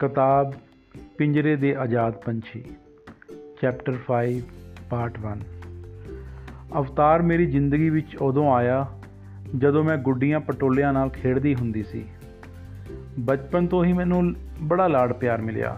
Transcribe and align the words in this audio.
ਕਿਤਾਬ 0.00 0.52
ਪਿੰਜਰੇ 1.18 1.56
ਦੇ 1.56 1.76
ਆਜ਼ਾਦ 1.76 2.12
ਪੰਛੀ, 2.12 2.64
ਚੈਪਟਰ 3.62 3.96
5 4.06 4.42
ਪਾਰਟ 4.90 5.18
1 5.18 5.40
ਅਵਤਾਰ 6.78 7.22
ਮੇਰੀ 7.22 7.46
ਜ਼ਿੰਦਗੀ 7.46 7.90
ਵਿੱਚ 7.90 8.16
ਉਦੋਂ 8.16 8.54
ਆਇਆ 8.54 8.86
ਜਦੋਂ 9.58 9.84
ਮੈਂ 9.84 9.96
ਗੁੱਡੀਆਂ 9.96 10.40
ਪਟੋਲਿਆਂ 10.40 10.92
ਨਾਲ 10.92 11.08
ਖੇਡਦੀ 11.08 11.54
ਹੁੰਦੀ 11.54 11.82
ਸੀ। 11.82 12.04
ਬਚਪਨ 13.18 13.66
ਤੋਂ 13.66 13.84
ਹੀ 13.84 13.92
ਮੈਨੂੰ 13.92 14.34
ਬੜਾ 14.62 14.86
ਲਾਡ 14.86 15.12
ਪਿਆਰ 15.12 15.40
ਮਿਲਿਆ। 15.40 15.76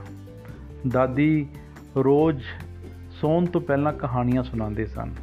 ਦਾਦੀ 0.89 1.47
ਰੋਜ਼ 1.97 2.43
ਸੌਣ 3.21 3.47
ਤੋਂ 3.47 3.61
ਪਹਿਲਾਂ 3.61 3.93
ਕਹਾਣੀਆਂ 3.93 4.43
ਸੁਣਾਉਂਦੇ 4.43 4.87
ਸਨ। 4.87 5.15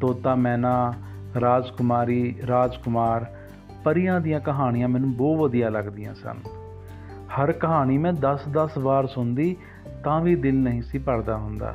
ਤੋਤਾ 0.00 0.34
ਮੈਨਾ, 0.34 0.94
ਰਾਜਕੁਮਾਰੀ, 1.40 2.36
ਰਾਜਕੁਮਾਰ, 2.48 3.36
ਪਰੀਆਂ 3.84 4.20
ਦੀਆਂ 4.20 4.40
ਕਹਾਣੀਆਂ 4.40 4.88
ਮੈਨੂੰ 4.88 5.16
ਬਹੁਤ 5.16 5.38
ਵਧੀਆ 5.38 5.70
ਲੱਗਦੀਆਂ 5.70 6.14
ਸਨ। 6.14 6.36
ਹਰ 7.28 7.52
ਕਹਾਣੀ 7.52 7.98
ਮੈਂ 7.98 8.12
10-10 8.12 8.78
ਵਾਰ 8.78 9.06
ਸੁਣਦੀ, 9.06 9.56
ਤਾਂ 10.04 10.20
ਵੀ 10.20 10.34
ਦਿਲ 10.34 10.54
ਨਹੀਂ 10.54 10.82
ਸੀ 10.82 10.98
ਭਰਦਾ 10.98 11.36
ਹੁੰਦਾ। 11.36 11.74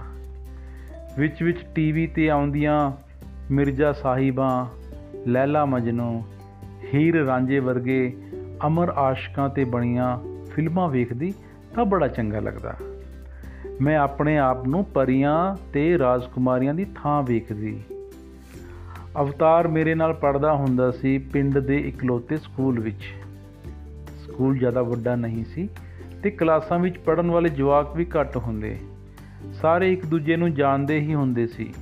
ਵਿੱਚ 1.17 1.44
ਵਿੱਚ 1.44 1.57
ਟੀਵੀ 1.75 2.07
ਤੇ 2.07 2.30
ਆਉਂਦੀਆਂ 2.30 2.91
ਮਿਰਜ਼ਾ 3.52 3.91
ਸਾਹਿਬਾਂ, 3.91 4.66
ਲੈਲਾ 5.27 5.66
ਮਜਨੂ, 5.66 6.23
ਹੀਰ 6.94 7.16
ਰਾਂਝੇ 7.16 7.59
ਵਰਗੇ 7.59 8.17
ਅਮਰ 8.67 8.89
ਆਸ਼ਕਾਂ 8.89 9.49
ਤੇ 9.49 9.63
ਬਣੀਆਂ 9.63 10.20
ਫਿਲਮਾਂ 10.49 10.89
ਵੇਖਦੀ 10.89 11.34
ਤਾਂ 11.75 11.85
ਬੜਾ 11.85 12.08
ਚੰਗਾ 12.08 12.39
ਲੱਗਦਾ। 12.39 12.73
ਮੈਂ 13.81 13.97
ਆਪਣੇ 13.97 14.38
ਆਪ 14.38 14.67
ਨੂੰ 14.67 14.85
ਪਰੀਆਂ 14.85 15.55
ਤੇ 15.73 15.97
ਰਾਜਕੁਮਾਰੀਆਂ 15.97 16.73
ਦੀ 16.73 16.85
ਥਾਂ 16.95 17.23
ਵੇਖਦੀ। 17.23 17.83
ਅਵਤਾਰ 19.22 19.67
ਮੇਰੇ 19.67 19.95
ਨਾਲ 19.95 20.13
ਪੜਦਾ 20.13 20.53
ਹੁੰਦਾ 20.53 20.91
ਸੀ 20.91 21.17
ਪਿੰਡ 21.17 21.59
ਦੇ 21.59 21.77
ਇਕਲੌਤੇ 21.77 22.38
ਸਕੂਲ 22.38 22.80
ਵਿੱਚ। 22.80 23.23
ਸਕੂਲ 24.34 24.58
ਜ਼ਿਆਦਾ 24.58 24.81
ਵੱਡਾ 24.81 25.16
ਨਹੀਂ 25.16 25.45
ਸੀ 25.45 25.70
ਤੇ 26.23 26.31
ਕਲਾਸਾਂ 26.31 26.80
ਵਿੱਚ 26.80 26.98
ਪੜਨ 26.98 27.31
ਵਾਲੇ 27.31 27.50
ਜਵਾਕ 27.50 27.95
ਵੀ 27.95 28.06
ਘੱਟ 28.06 28.38
ਹੁੰਦੇ। 28.38 28.80
ਸਾਰੇ 29.53 29.94
ਇੱਕ 29.94 30.06
ਦੂਜੇ 30.06 30.36
ਨੂੰ 30.36 30.53
ਜਾਣਦੇ 30.53 31.00
ਹੀ 31.00 31.14
ਹੁੰਦੇ 31.14 31.48
ਸੀ। 31.48 31.73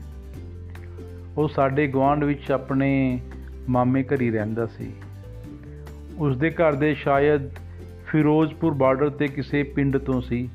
ਉਹ 1.38 1.48
ਸਾਡੇ 1.48 1.88
ਗਵਾਂਢ 1.88 2.24
ਵਿੱਚ 2.24 2.52
ਆਪਣੇ 2.52 3.20
ਮਾਮੇ 3.70 4.04
ਘਰੀ 4.04 4.32
ਰਹਿੰਦਾ 4.32 4.66
ਸੀ। 4.66 4.92
ਉਸ 6.18 6.38
ਦੇ 6.38 6.50
ਘਰ 6.50 6.76
ਦੇ 6.76 6.94
ਸ਼ਾਇਦ 6.94 7.42
ਫਿਰੋਜ਼ਪੁਰ 8.08 8.74
ਬਾਰਡਰ 8.74 9.10
ਤੇ 9.10 9.28
ਕਿਸੇ 9.28 9.64
ਪਿੰਡ 9.64 9.98
ਤੋਂ 9.98 10.22
ਸੀ 10.22 10.50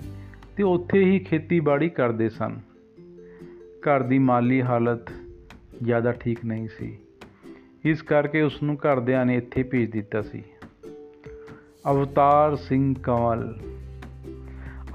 ਤੇ 0.57 0.63
ਉੱਥੇ 0.63 1.05
ਹੀ 1.05 1.19
ਖੇਤੀਬਾੜੀ 1.19 1.89
ਕਰਦੇ 1.89 2.29
ਸਨ। 2.29 2.61
ਘਰ 3.81 4.03
ਦੀ 4.03 4.19
ਮਾਲੀ 4.19 4.63
ਹਾਲਤ 4.63 5.13
ਜ਼ਿਆਦਾ 5.83 6.13
ਠੀਕ 6.13 6.39
ਨਹੀਂ 6.45 6.69
ਸੀ। 6.79 6.99
ਇਸ 7.85 8.03
ਕਰਕੇ 8.03 8.43
ਉਸ 8.43 8.63
ਨੂੰ 8.63 8.77
ਘਰਦਿਆਂ 8.77 9.27
ਨੇ 9.27 9.35
ਇੱਥੇ 9.35 9.63
ਭੇਜ 9.63 9.91
ਦਿੱਤਾ 9.91 10.23
ਸੀ। 10.23 10.45
ਅਵਤਾਰ 11.91 12.57
ਸਿੰਘ 12.57 12.95
ਕੰਵਲ। 13.03 13.59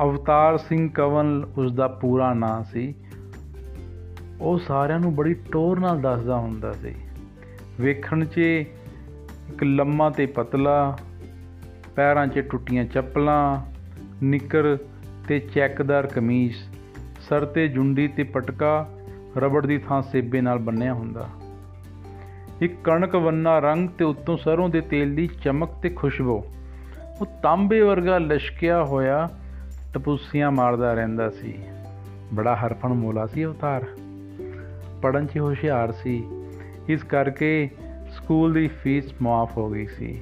ਅਵਤਾਰ 0.04 0.58
ਸਿੰਘ 0.58 0.90
ਕੰਵਲ 0.90 1.50
ਉਸ 1.58 1.72
ਦਾ 1.72 1.88
ਪੂਰਾ 1.88 2.34
ਨਾਂ 2.34 2.64
ਸੀ। 2.64 2.96
ਉਹ 4.42 4.60
ਸਾਰਿਆਂ 4.60 5.00
ਨੂੰ 5.00 5.16
ਬੜੀ 5.16 5.34
ਟੋਰ 5.34 5.80
ਨਾਲ 5.80 6.02
ਦੱਸਦਾ 6.02 6.38
ਹੁੰਦਾ 6.38 6.72
ਸੀ। 6.72 6.96
ਵੇਖਣ 7.82 8.26
'ਚ 8.26 8.38
ਇੱਕ 8.38 9.64
ਲੰਮਾ 9.64 10.10
ਤੇ 10.10 10.26
ਪਤਲਾ, 10.26 10.98
ਪੈਰਾਂ 11.96 12.28
'ਚ 12.28 12.40
ਟੁੱਟੀਆਂ 12.40 12.86
ਚੱਪਲਾਂ, 12.86 13.62
ਨਿੱਕਰ 14.24 14.78
ਤੇ 15.28 15.40
ਚੈੱਕਦਾਰ 15.40 16.08
ਕਮੀਜ਼, 16.08 16.56
ਸਰ 17.30 17.46
ਤੇ 17.46 17.68
ਜੁੰਡੀ 17.68 18.08
ਤੇ 18.08 18.24
ਪਟਕਾ, 18.24 18.90
ਰਬੜ 19.38 19.66
ਦੀ 19.66 19.78
ਥਾਂ 19.78 20.02
ਸੇਬੇ 20.02 20.42
ਨਾਲ 20.42 20.58
ਬੰਨਿਆ 20.58 20.94
ਹੁੰਦਾ। 20.94 21.30
ਇੱਕ 22.62 22.74
ਕਣਕ 22.84 23.16
ਵੰਨਾ 23.16 23.60
ਰੰਗ 23.60 23.90
ਤੇ 23.90 24.06
ਉੱਤੋਂ 24.06 24.38
ਸਰੋਂ 24.38 24.70
ਦੇ 24.70 24.82
ਤੇਲ 24.82 25.16
ਦੀ 25.16 25.28
ਚਮਕ 25.28 25.70
ਤੇ 25.70 25.90
ਖੁਸ਼ਬੂ। 25.90 26.44
ਉਹ 27.22 27.26
ਤਾਂਬੇ 27.44 27.82
ਵਰਗਾ 27.82 28.18
ਲਸ਼ਕਿਆ 28.18 28.84
ਹੋਇਆ 28.84 29.30
ਟਪੂਸੀਆਂ 29.94 30.52
ਮਾਰਦਾ 30.52 30.94
ਰਹਿੰਦਾ 30.94 31.30
ਸੀ। 31.30 31.60
ਬੜਾ 32.34 32.56
ਹਰਫਣ 32.56 32.94
ਮੋਲਾ 32.94 33.26
ਸੀ 33.28 33.46
ਅਵਤਾਰ 33.46 33.86
ਪੜਨ 35.02 35.28
'ਚ 35.28 35.40
ਹੁਸ਼ਿਆਰ 35.40 35.92
ਸੀ। 35.92 36.24
ਇਸ 36.90 37.04
ਕਰਕੇ 37.04 37.70
ਸਕੂਲ 38.12 38.54
ਦੀ 38.54 38.68
ਫੀਸ 38.68 39.14
ਮਾਫ 39.22 39.58
ਹੋ 39.58 39.70
ਗਈ 39.70 39.86
ਸੀ। 39.86 40.22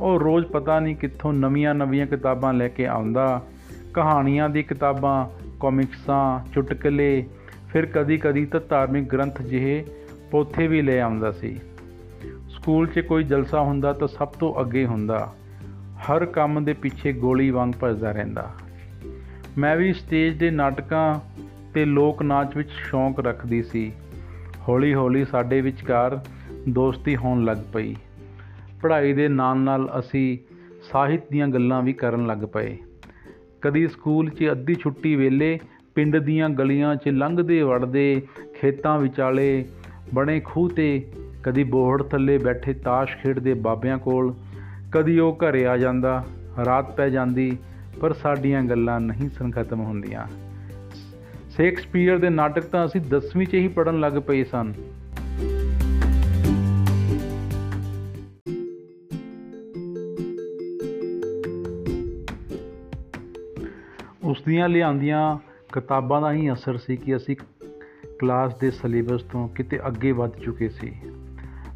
ਉਹ 0.00 0.20
ਰੋਜ਼ 0.20 0.46
ਪਤਾ 0.46 0.80
ਨਹੀਂ 0.80 0.96
ਕਿੱਥੋਂ 0.96 1.32
ਨਵੀਆਂ-ਨਵੀਆਂ 1.32 2.06
ਕਿਤਾਬਾਂ 2.06 2.54
ਲੈ 2.54 2.68
ਕੇ 2.68 2.86
ਆਉਂਦਾ। 2.86 3.42
ਕਹਾਣੀਆਂ 3.94 4.48
ਦੀ 4.48 4.62
ਕਿਤਾਬਾਂ, 4.62 5.28
ਕਾਮਿਕਸਾਂ, 5.60 6.52
ਚੁਟਕਲੇ, 6.52 7.26
ਫਿਰ 7.72 7.86
ਕਦੀ-ਕਦੀ 7.86 8.46
ਤਾਂ 8.46 8.60
ਧਾਰਮਿਕ 8.68 9.04
ਗ੍ਰੰਥ 9.04 9.42
ਜਿਹੇ 9.42 9.84
ਪੋਥੇ 10.30 10.66
ਵੀ 10.66 10.82
ਲੈ 10.82 11.00
ਆਉਂਦਾ 11.00 11.32
ਸੀ। 11.32 11.60
ਸਕੂਲ 12.50 12.86
'ਚ 12.86 13.00
ਕੋਈ 13.00 13.24
ਜਲਸਾ 13.24 13.60
ਹੁੰਦਾ 13.60 13.92
ਤਾਂ 13.92 14.08
ਸਭ 14.08 14.28
ਤੋਂ 14.28 14.60
ਅੱਗੇ 14.60 14.86
ਹੁੰਦਾ। 14.86 15.34
ਹਰ 16.00 16.26
ਕੰਮ 16.26 16.64
ਦੇ 16.64 16.72
ਪਿੱਛੇ 16.72 17.12
ਗੋਲੀ 17.12 17.50
ਵਾਂਗ 17.50 17.70
ਭੱਜਦਾ 17.80 18.12
ਰਹਿੰਦਾ। 18.12 18.50
ਮੈਂ 19.58 19.76
ਵੀ 19.76 19.92
ਸਟੇਜ 19.92 20.38
ਦੇ 20.38 20.50
ਨਾਟਕਾਂ 20.50 21.20
ਤੇ 21.74 21.84
ਲੋਕ 21.84 22.22
ਨਾਚ 22.22 22.56
ਵਿੱਚ 22.56 22.70
ਸ਼ੌਂਕ 22.70 23.20
ਰੱਖਦੀ 23.20 23.62
ਸੀ। 23.62 23.92
ਹੌਲੀ-ਹੌਲੀ 24.68 25.24
ਸਾਡੇ 25.24 25.60
ਵਿਚਕਾਰ 25.60 26.20
ਦੋਸਤੀ 26.68 27.16
ਹੋਣ 27.16 27.44
ਲੱਗ 27.44 27.58
ਪਈ। 27.72 27.96
ਪੜ੍ਹਾਈ 28.82 29.12
ਦੇ 29.12 29.28
ਨਾਲ-ਨਾਲ 29.28 29.90
ਅਸੀਂ 29.98 30.38
ਸਾਹਿਤ 30.92 31.20
ਦੀਆਂ 31.30 31.48
ਗੱਲਾਂ 31.48 31.82
ਵੀ 31.82 31.92
ਕਰਨ 31.92 32.26
ਲੱਗ 32.26 32.38
ਪਏ। 32.38 32.78
ਕਦੀ 33.60 33.88
ਸਕੂਲ 33.88 34.30
'ਚ 34.30 34.48
ਅੱਧੀ 34.50 34.74
ਛੁੱਟੀ 34.74 35.16
ਵੇਲੇ 35.16 35.58
ਪਿੰਡ 35.94 36.16
ਦੀਆਂ 36.16 36.50
ਗਲੀਆਂ 36.50 36.96
'ਚ 36.96 37.08
ਲੰਘਦੇ 37.08 37.62
ਵੜਦੇ 37.62 38.22
ਖੇਤਾਂ 38.60 38.98
ਵਿਚਾਲੇ 38.98 39.64
ਬਣੇ 40.14 40.40
ਖੂਹ 40.40 40.70
ਤੇ 40.70 41.12
ਕਦੀ 41.42 41.64
ਬੋਹੜ 41.64 42.02
ਥੱਲੇ 42.02 42.38
ਬੈਠੇ 42.38 42.72
ਤਾਸ਼ 42.72 43.16
ਖੇਡਦੇ 43.16 43.54
ਬਾਬਿਆਂ 43.54 43.98
ਕੋਲ 43.98 44.34
ਕਦੀ 44.92 45.18
ਉਹ 45.18 45.36
ਘਰੇ 45.36 45.66
ਆ 45.66 45.76
ਜਾਂਦਾ, 45.76 46.24
ਰਾਤ 46.64 46.96
ਪੈ 46.96 47.08
ਜਾਂਦੀ, 47.10 47.58
ਪਰ 48.00 48.12
ਸਾਡੀਆਂ 48.12 48.62
ਗੱਲਾਂ 48.62 49.00
ਨਹੀਂ 49.00 49.28
ਸਨ 49.28 49.50
ਖਤਮ 49.50 49.80
ਹੁੰਦੀਆਂ। 49.80 50.26
ਸ਼ੇਕਸਪੀਅਰ 51.50 52.18
ਦੇ 52.18 52.30
ਨਾਟਕ 52.30 52.62
ਤਾਂ 52.62 52.86
ਅਸੀਂ 52.86 53.00
10ਵੀਂ 53.00 53.46
'ਚ 53.46 53.54
ਹੀ 53.54 53.68
ਪੜਨ 53.68 54.00
ਲੱਗ 54.00 54.12
ਪਏ 54.12 54.44
ਸਨ। 54.44 54.72
ਉਸ 64.24 64.42
ਦੀਆਂ 64.46 64.68
ਲਿਆਂਦੀਆਂ 64.68 65.38
ਕਿਤਾਬਾਂ 65.72 66.20
ਦਾ 66.20 66.32
ਹੀ 66.32 66.52
ਅਸਰ 66.52 66.76
ਸੀ 66.76 66.96
ਕਿ 66.96 67.16
ਅਸੀਂ 67.16 67.36
ਕਲਾਸ 68.18 68.54
ਦੇ 68.54 68.70
ਸਿਲੇਬਸ 68.70 69.22
ਤੋਂ 69.22 69.48
ਕਿਤੇ 69.48 69.80
ਅੱਗੇ 69.86 70.12
ਵੱਧ 70.12 70.30
ਚੁੱਕੇ 70.30 70.68
ਸੀ। 70.68 70.92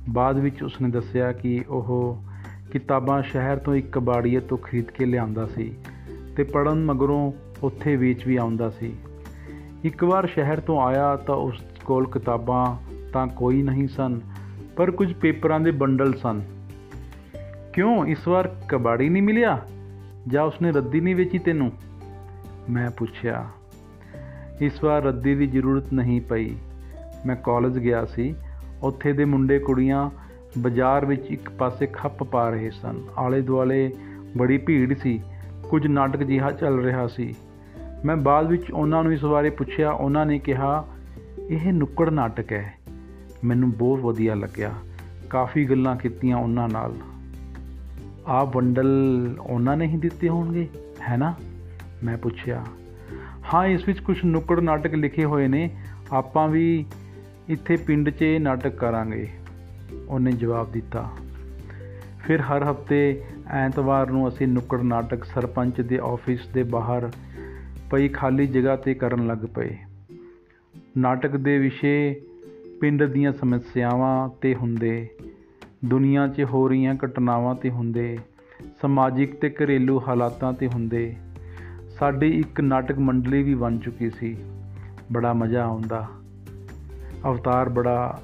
ਬਾਅਦ 0.09 0.39
ਵਿੱਚ 0.39 0.63
ਉਸਨੇ 0.63 0.89
ਦੱਸਿਆ 0.89 1.33
ਕਿ 1.33 1.65
ਉਹ 1.69 2.23
ਕਿਤਾਬਾਂ 2.73 3.23
ਸ਼ਹਿਰ 3.23 3.57
ਤੋਂ 3.57 3.75
ਇੱਕ 3.75 3.93
ਕਬਾੜੀਏ 3.93 4.41
ਤੋਂ 4.41 4.59
ਖਰੀਦ 4.59 4.91
ਕੇ 4.91 5.05
ਲਿਆਂਦਾ 5.05 5.47
ਸੀ 5.47 5.75
ਤੇ 6.37 6.43
ਪੜਨ 6.43 6.85
ਮਗਰੋਂ 6.85 7.33
ਉੱਥੇ 7.63 7.97
ਵੇਚ 7.97 8.27
ਵੀ 8.27 8.37
ਆਉਂਦਾ 8.37 8.71
ਸੀ। 8.71 8.97
ਇੱਕ 9.85 10.05
ਵਾਰ 10.05 10.27
ਸ਼ਹਿਰ 10.27 10.61
ਤੋਂ 10.61 10.81
ਆਇਆ 10.81 11.17
ਤਾਂ 11.17 11.35
ਉਸ 11.35 11.63
ਕੋਲ 11.85 12.11
ਕਿਤਾਬਾਂ 12.11 12.77
ਤਾਂ 13.13 13.27
ਕੋਈ 13.27 13.63
ਨਹੀਂ 13.63 13.89
ਸਨ, 13.89 14.21
ਪਰ 14.77 14.91
ਕੁਝ 14.91 15.13
ਪੇਪਰਾਂ 15.13 15.61
ਦੇ 15.61 15.71
ਬੰਡਲ 15.71 16.15
ਸਨ। 16.15 16.43
ਕਿਉਂ 17.73 18.07
ਇਸ 18.07 18.29
ਵਾਰ 18.29 18.57
ਕਬਾੜੀ 18.69 19.09
ਨਹੀਂ 19.09 19.23
ਮਿਲਿਆ? 19.23 19.61
ਜਾਂ 20.29 20.45
ਉਸਨੇ 20.45 20.73
ਰੱਦੀ 20.73 21.01
ਨਹੀਂ 21.01 21.17
ਵੇਚੀ 21.17 21.39
ਤੈਨੂੰ? 21.39 21.73
ਮੈਂ 22.71 22.91
ਪੁੱਛਿਆ। 22.91 23.49
ਇਸ 24.61 24.85
ਵਾਰ 24.85 25.03
ਰੱਦੀ 25.03 25.35
ਦੀ 25.35 25.47
ਜ਼ਰੂਰਤ 25.47 25.93
ਨਹੀਂ 25.93 26.21
ਪਈ। 26.21 26.57
ਮੈਂ 27.27 27.37
ਕਾਲਜ 27.37 27.79
ਗਿਆ 27.79 28.05
ਸੀ। 28.05 28.35
ਉੱਥੇ 28.83 29.13
ਦੇ 29.13 29.25
ਮੁੰਡੇ 29.25 29.59
ਕੁੜੀਆਂ 29.59 30.11
ਬਾਜ਼ਾਰ 30.59 31.07
ਵਿੱਚ 31.07 31.27
ਇੱਕ 31.29 31.51
ਪਾਸੇ 31.51 31.87
ਖੱਪ 31.87 32.23
ਪਾ 32.23 32.51
ਰਹੇ 32.51 32.71
ਸਨ। 32.71 33.03
ਆਲੇ 33.19 33.41
ਦੁਆਲੇ 33.41 33.93
ਬੜੀ 34.37 34.59
ਭੀੜ 34.59 34.99
ਸੀ। 34.99 35.23
ਕੁਝ 35.71 35.87
ਨਾਟਕ 35.87 36.23
ਜਿਹਾ 36.23 36.51
ਚੱਲ 36.51 36.79
ਰਿਹਾ 36.79 37.07
ਸੀ। 37.07 37.35
ਮੈਂ 38.05 38.17
ਬਾਅਦ 38.17 38.47
ਵਿੱਚ 38.47 38.71
ਉਹਨਾਂ 38.71 39.03
ਨੂੰ 39.03 39.13
ਇਸ 39.13 39.25
ਬਾਰੇ 39.25 39.51
ਪੁੱਛਿਆ। 39.51 39.91
ਉਹਨਾਂ 39.91 40.27
ਨੇ 40.27 40.39
ਕਿਹਾ, 40.39 40.89
ਇਹ 41.39 41.73
ਨੁੱਕੜ 41.73 42.11
ਨਾਟਕ 42.11 42.53
ਹੈ। 42.53 42.75
ਮੈਨੂੰ 43.45 43.71
ਬਹੁਤ 43.71 44.01
ਵਧੀਆ 44.01 44.35
ਲੱਗਿਆ। 44.35 44.73
ਕਾਫੀ 45.31 45.65
ਗੱਲਾਂ 45.65 45.97
ਕੀਤੀਆਂ 45.97 46.37
ਉਹਨਾਂ 46.37 46.69
ਨਾਲ। 46.69 46.95
ਆ 48.27 48.45
ਬੰਡਲ 48.45 48.89
ਉਹਨਾਂ 49.41 49.77
ਨੇ 49.77 49.87
ਹੀ 49.87 49.97
ਦਿੱਤੇ 49.97 50.29
ਹੋਣਗੇ, 50.29 50.69
ਹੈ 51.09 51.17
ਨਾ? 51.17 51.35
ਮੈਂ 52.05 52.19
ਪੁੱਛਿਆ। 52.19 52.65
ਹਾਂ, 53.55 53.67
ਇਸ 53.67 53.89
ਵਿੱਚ 53.89 53.99
ਕੁਝ 53.99 54.25
ਨੁੱਕੜ 54.25 54.61
ਨਾਟਕ 54.61 54.95
ਲਿਖੇ 54.95 55.25
ਹੋਏ 55.25 55.49
ਨੇ। 55.49 55.71
ਆਪਾਂ 56.13 56.49
ਵੀ 56.49 56.87
ਇੱਥੇ 57.49 57.77
ਪਿੰਡ 57.77 58.11
'ਚ 58.11 58.23
ਇਹ 58.23 58.41
ਨਾਟਕ 58.41 58.69
ਕਰਾਂਗੇ। 58.69 59.29
ਉਹਨੇ 60.09 60.33
ਜਵਾਬ 60.33 60.73
ਦਿੱਤਾ। 60.73 61.11
ਫਿਰ 62.27 62.41
ਹਰ 62.41 62.63
ਹਫ਼ਤੇ 62.63 63.23
ਐਤਵਾਰ 63.51 64.11
ਨੂੰ 64.11 64.29
ਅਸੀਂ 64.29 64.49
ਨੁੱਕੜ 64.49 64.81
ਨਾਟਕ 64.81 65.25
ਸਰਪੰਚ 65.25 65.81
ਦੇ 65.81 65.99
ਆਫਿਸ 65.99 66.47
ਦੇ 66.47 66.63
ਬਾਹਰ 66.63 67.11
ਪਈ 67.91 68.09
ਖਾਲੀ 68.09 68.47
ਜਗ੍ਹਾ 68.47 68.77
ਤੇ 68.77 68.95
ਕਰਨ 68.95 69.27
ਲੱਗ 69.27 69.39
ਪਏ। 69.39 69.77
ਨਾਟਕ 70.99 71.37
ਦੇ 71.37 71.59
ਵਿਸ਼ੇ 71.59 72.23
ਪਿੰਡ 72.81 73.03
ਦੀਆਂ 73.03 73.33
ਸਮੱਸਿਆਵਾਂ 73.33 74.29
ਤੇ 74.41 74.55
ਹੁੰਦੇ, 74.55 75.09
ਦੁਨੀਆ 75.85 76.29
'ਚ 76.29 76.45
ਹੋ 76.45 76.69
ਰਹੀਆਂ 76.69 76.95
ਘਟਨਾਵਾਂ 76.95 77.55
ਤੇ 77.55 77.71
ਹੁੰਦੇ, 77.71 78.19
ਸਮਾਜਿਕ 78.83 79.37
ਤੇ 79.37 79.51
ਘਰੇਲੂ 79.51 80.03
ਹਾਲਾਤਾਂ 80.09 80.53
ਤੇ 80.53 80.67
ਹੁੰਦੇ, 80.67 81.17
ਸਾਡੀ 81.99 82.41
ਇੱਕ 82.41 82.61
ਨਾਟਕ 82.61 82.99
ਮੰਡਲੀ 82.99 83.43
ਵੀ 83.43 83.55
ਬਣ 83.55 83.79
ਚੁੱਕੀ 83.79 84.11
ਸੀ। 84.11 84.37
ਬੜਾ 85.13 85.33
ਮਜ਼ਾ 85.33 85.65
ਆਉਂਦਾ। 85.65 86.09
ਅਵਤਾਰ 87.27 87.69
ਬੜਾ 87.69 88.23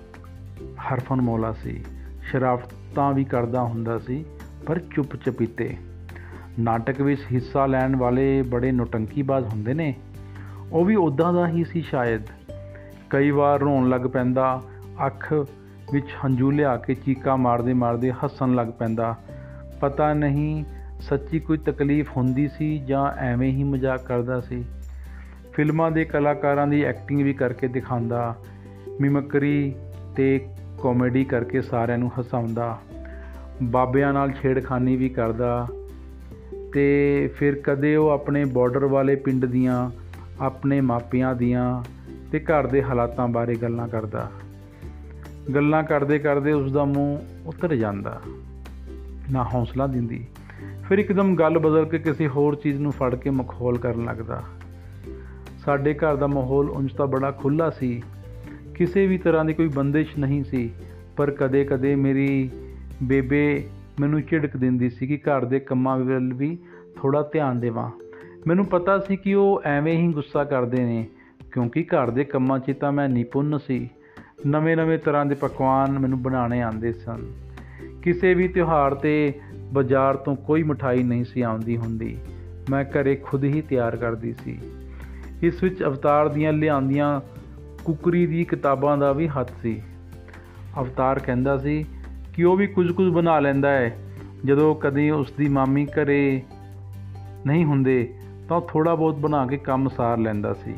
ਹਰਫਨ 0.81 1.21
ਮੌਲਾ 1.21 1.53
ਸੀ। 1.53 1.85
ਸ਼ਰਾਰਤਾਂ 2.23 3.13
ਵੀ 3.13 3.25
ਕਰਦਾ 3.25 3.63
ਹੁੰਦਾ 3.63 3.99
ਸੀ, 3.99 4.25
ਪਰ 4.67 4.79
ਚੁੱਪ 4.79 5.17
ਚਪੀਤੇ। 5.17 5.77
ਨਾਟਕ 6.61 7.01
ਵਿੱਚ 7.01 7.21
ਹਿੱਸਾ 7.33 7.67
ਲੈਣ 7.67 7.97
ਵਾਲੇ 7.97 8.43
ਬੜੇ 8.43 8.73
ਨੋਟੰਕੀਬਾਜ਼ 8.73 9.47
ਹੁੰਦੇ 9.47 9.75
ਨੇ। 9.75 9.95
ਉਹ 10.73 10.85
ਵੀ 10.85 10.95
ਉਦਾਂ 10.95 11.33
ਦਾ 11.33 11.49
ਹੀ 11.49 11.65
ਸੀ 11.65 11.83
ਸ਼ਾਇਦ। 11.83 12.23
ਕਈ 13.11 13.31
ਵਾਰ 13.31 13.61
ਰੋਣ 13.61 13.89
ਲੱਗ 13.89 14.01
ਪੈਂਦਾ, 14.01 14.63
ਅੱਖ 15.07 15.33
ਵਿੱਚ 15.93 16.07
ਹੰਝੂ 16.25 16.51
ਲਿਆ 16.51 16.77
ਕੇ 16.77 16.95
ਚੀਕਾਂ 16.95 17.37
ਮਾਰਦੇ 17.37 17.73
ਮਾਰਦੇ 17.73 18.13
ਹੱਸਣ 18.13 18.55
ਲੱਗ 18.55 18.67
ਪੈਂਦਾ। 18.67 19.17
ਪਤਾ 19.81 20.15
ਨਹੀਂ 20.15 20.65
ਸੱਚੀ 21.01 21.41
ਕੋਈ 21.41 21.59
ਤਕਲੀਫ 21.59 22.17
ਹੁੰਦੀ 22.17 22.49
ਸੀ 22.49 22.79
ਜਾਂ 22.79 23.13
ਐਵੇਂ 23.19 23.53
ਹੀ 23.53 23.65
ਮਜ਼ਾਕ 23.65 24.07
ਕਰਦਾ 24.07 24.41
ਸੀ। 24.41 24.65
ਫਿਲਮਾਂ 25.53 25.91
ਦੇ 25.91 26.05
ਕਲਾਕਾਰਾਂ 26.05 26.67
ਦੀ 26.67 26.83
ਐਕਟਿੰਗ 26.83 27.23
ਵੀ 27.23 27.33
ਕਰਕੇ 27.33 27.69
ਦਿਖਾਉਂਦਾ। 27.69 28.37
ਮਿਮਕਰੀ 29.01 29.75
ਤੇ 30.17 30.47
ਕਾਮੇਡੀ 30.83 31.25
ਕਰਕੇ 31.25 31.63
ਸਾਰਿਆਂ 31.63 31.99
ਨੂੰ 31.99 32.11
ਹਸਾਉਂਦਾ, 32.21 32.79
ਬਾਬਿਆਂ 33.63 34.13
ਨਾਲ 34.13 34.33
ਛੇੜਖਾਨੀ 34.33 34.97
ਵੀ 34.97 35.09
ਕਰਦਾ 35.09 35.67
ਤੇ 36.73 36.87
ਫਿਰ 37.37 37.55
ਕਦੇ 37.55 37.97
ਉਹ 37.97 38.11
ਆਪਣੇ 38.11 38.45
ਬਾਰਡਰ 38.45 38.85
ਵਾਲੇ 38.87 39.17
ਪਿੰਡ 39.17 39.45
ਦੀਆਂ, 39.45 39.91
ਆਪਣੇ 40.41 40.81
ਮਾਪਿਆਂ 40.81 41.35
ਦੀਆਂ 41.35 41.83
ਤੇ 42.33 42.41
ਘਰ 42.41 42.67
ਦੇ 42.67 42.83
ਹਾਲਾਤਾਂ 42.83 43.29
ਬਾਰੇ 43.29 43.55
ਗੱਲਾਂ 43.55 43.89
ਕਰਦਾ। 43.89 44.31
ਗੱਲਾਂ 45.55 45.83
ਕਰਦੇ 45.83 46.19
ਕਰਦੇ 46.19 46.53
ਉਸ 46.53 46.73
ਦਾ 46.73 46.85
ਮੂੰਹ 46.85 47.19
ਉਤਰ 47.47 47.75
ਜਾਂਦਾ, 47.75 48.21
ਨਾ 49.33 49.45
ਹੌਸਲਾ 49.55 49.87
ਦਿੰਦੀ। 49.87 50.27
ਫਿਰ 50.89 50.99
ਇੱਕਦਮ 50.99 51.37
ਗੱਲ 51.37 51.59
ਬਦਲ 51.59 51.85
ਕੇ 51.85 51.99
ਕਿਸੇ 51.99 52.29
ਹੋਰ 52.29 52.55
ਚੀਜ਼ 52.55 52.81
ਨੂੰ 52.81 52.93
ਫੜ 52.93 53.15
ਕੇ 53.15 53.31
ਮਖੌਲ 53.31 53.79
ਕਰਨ 53.79 54.05
ਲੱਗਦਾ। 54.05 54.43
ਸਾਡੇ 55.65 55.95
ਘਰ 55.95 56.17
ਦਾ 56.17 56.27
ਮਾਹੌਲ 56.27 56.71
ਉਂਝ 56.71 56.93
ਤਾਂ 56.93 57.07
ਬੜਾ 57.07 57.31
ਖੁੱਲਾ 57.31 57.71
ਸੀ। 57.71 58.03
ਕਿਸੇ 58.81 59.07
ਵੀ 59.07 59.19
ਤਰ੍ਹਾਂ 59.19 59.45
ਦੀ 59.45 59.55
ਕੋਈ 59.55 59.69
ਬੰਦਿਸ਼ 59.69 60.19
ਨਹੀਂ 60.19 60.45
ਸੀ, 60.45 60.71
ਪਰ 61.17 61.31
ਕਦੇ-ਕਦੇ 61.31 61.95
ਮੇਰੀ 61.95 62.51
ਬੇਬੇ 63.03 63.65
ਮੈਨੂੰ 64.01 64.23
ਝਿੜਕ 64.23 64.57
ਦਿੰਦੀ 64.57 64.91
ਸੀ 64.91 65.07
ਕਿ 65.07 65.17
ਘਰ 65.17 65.45
ਦੇ 65.45 65.61
ਕੰਮਾਂ 65.61 65.99
ਵੱਲ 65.99 66.35
ਵੀ 66.35 66.59
ਥੋੜਾ 66.97 67.31
ਧਿਆਨ 67.33 67.61
ਦੇਵਾਂ। 67.61 67.91
ਮੈਨੂੰ 68.47 68.67
ਪਤਾ 68.67 68.99
ਸੀ 68.99 69.17
ਕਿ 69.17 69.35
ਉਹ 69.35 69.63
ਐਵੇਂ 69.65 69.99
ਹੀ 69.99 70.13
ਗੁੱਸਾ 70.13 70.45
ਕਰਦੇ 70.45 70.85
ਨੇ, 70.85 71.07
ਕਿਉਂਕਿ 71.53 71.83
ਘਰ 71.83 72.11
ਦੇ 72.11 72.25
ਕੰਮਾਂ 72.25 72.59
'ਚ 72.59 72.75
ਤਾਂ 72.81 72.93
ਮੈਂ 72.93 73.09
ਨਿਪੁੰਨ 73.09 73.59
ਸੀ। 73.59 73.91
ਨਵੇਂ-ਨਵੇਂ 74.47 74.99
ਤਰ੍ਹਾਂ 74.99 75.27
ਦੇ 75.27 75.35
ਪਕਵਾਨ 75.35 75.99
ਮੈਨੂੰ 75.99 76.23
ਬਣਾਉਣੇ 76.23 76.63
ਆਉਂਦੇ 76.63 76.93
ਸਨ। 76.93 77.33
ਕਿਸੇ 78.03 78.35
ਵੀ 78.35 78.49
ਤਿਉਹਾਰ 78.49 78.95
ਤੇ 78.95 79.33
ਬਾਜ਼ਾਰ 79.73 80.17
ਤੋਂ 80.17 80.37
ਕੋਈ 80.37 80.63
ਮਠਾਈ 80.63 81.03
ਨਹੀਂ 81.03 81.25
ਸੀ 81.25 81.41
ਆਉਂਦੀ 81.41 81.77
ਹੁੰਦੀ। 81.77 82.19
ਮੈਂ 82.71 82.85
ਘਰੇ 82.85 83.17
ਖੁਦ 83.17 83.45
ਹੀ 83.45 83.63
ਤਿਆਰ 83.63 83.97
ਕਰਦੀ 83.97 84.33
ਸੀ। 84.33 84.59
ਇਸ 85.43 85.63
ਵਿੱਚ 85.63 85.83
ਅਵਤਾਰ 85.83 86.29
ਦੀਆਂ 86.29 86.53
ਲਿਆਂਦੀਆਂ 86.53 87.40
ਕੁਕਰੀ 87.85 88.27
ਦੀ 88.27 88.45
ਕਿਤਾਬਾਂ 88.45 88.99
ਦਾ 88.99 89.13
ਵੀ 89.13 89.29
ਹੱਥ 89.29 89.53
ਸੀ। 89.63 89.83
ਅਵਤਾਰ 90.81 91.19
ਕਹਿੰਦਾ 91.19 91.59
ਸੀ 91.59 91.85
ਕਿ 92.35 92.45
ਉਹ 92.45 92.57
ਵੀ 92.57 92.67
ਕੁਝ 92.67 92.93
ਕੁਝ 92.93 93.13
ਬਣਾ 93.13 93.41
ਲੈਂਦਾ 93.41 93.71
ਹੈ। 93.71 93.99
ਜਦੋਂ 94.45 94.75
ਕਦੇ 94.75 95.11
ਉਸ 95.11 95.33
ਦੀ 95.33 95.49
ਮਾਮੀ 95.49 95.87
ਘਰੇ 95.87 96.43
ਨਹੀਂ 97.47 97.65
ਹੁੰਦੇ, 97.65 98.15
ਤਾਂ 98.49 98.61
ਥੋੜਾ 98.61 98.95
ਬਹੁਤ 98.95 99.15
ਬਣਾ 99.15 99.47
ਕੇ 99.47 99.57
ਕੰਮ 99.57 99.89
ਸਾਰ 99.89 100.19
ਲੈਂਦਾ 100.19 100.55
ਸੀ। 100.55 100.75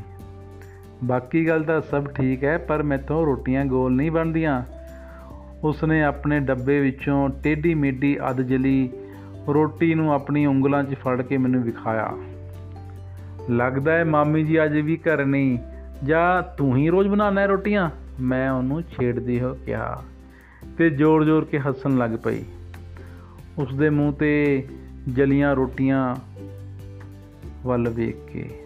ਬਾਕੀ 1.05 1.49
ਗੱਲ 1.49 1.63
ਤਾਂ 1.63 1.81
ਸਭ 1.81 2.07
ਠੀਕ 2.07 2.45
ਹੈ, 2.45 2.59
ਪਰ 2.59 2.83
ਮੈਥੋਂ 2.83 3.27
ਰੋਟੀਆਂ 3.27 3.65
ਗੋਲ 3.65 3.93
ਨਹੀਂ 3.93 4.11
ਬਣਦੀਆਂ। 4.11 4.63
ਉਸਨੇ 5.65 6.03
ਆਪਣੇ 6.03 6.41
ਡੱਬੇ 6.41 6.81
ਵਿੱਚੋਂ 6.81 7.29
ਟੇਢੀ 7.29 7.75
ਮੇਢੀ 7.75 8.19
ਅੱਧ 8.31 8.41
ਜਲੀ 8.41 8.91
ਰੋਟੀ 9.49 9.95
ਨੂੰ 9.95 10.13
ਆਪਣੀ 10.13 10.47
ਉਂਗਲਾਂ 10.47 10.85
'ਚ 10.85 10.95
ਫੜ 10.95 11.23
ਕੇ 11.23 11.37
ਮੈਨੂੰ 11.37 11.63
ਵਿਖਾਇਆ। 11.63 12.13
ਲੱਗਦਾ 13.51 13.93
ਹੈ 13.93 14.05
ਮਾਮੀ 14.05 14.45
ਜੀ 14.45 14.65
ਅੱਜ 14.65 14.73
ਵੀ 14.73 14.97
ਘਰ 14.97 15.25
ਨਹੀਂ। 15.25 15.59
ਜਾਂ 16.05 16.57
ਤੂੰ 16.57 16.77
ਹੀ 16.77 16.89
ਰੋਜ਼ 16.89 17.09
ਬਣਾਉਣਾ 17.09 17.41
ਹੈ 17.41 17.47
ਰੋਟੀਆਂ? 17.47 17.91
ਮੈਂ 18.21 18.51
ਉਹਨੂੰ 18.51 18.83
ਛੇੜਦੀ 18.83 19.41
ਹੋ 19.41 19.55
ਕਿਹਾ 19.67 20.03
ਤੇ 20.79 20.91
ਜ਼ੋਰ-ਜ਼ੋਰ 20.91 21.45
ਕੇ 21.45 21.59
ਹੱਸਣ 21.59 21.97
ਲੱਗ 21.97 22.11
ਪਈ। 22.25 22.43
ਉਸ 23.59 23.75
ਦੇ 23.75 23.91
ਮੂੰਹ 23.91 24.13
ਤੇ 24.13 24.65
ਜਲੀਆਂ 25.09 25.57
ਰੋਟੀਆਂ 25.57 26.17
ਵੱਲ 27.65 27.89
ਵੇਖ 27.89 28.33
ਕੇ। 28.33 28.59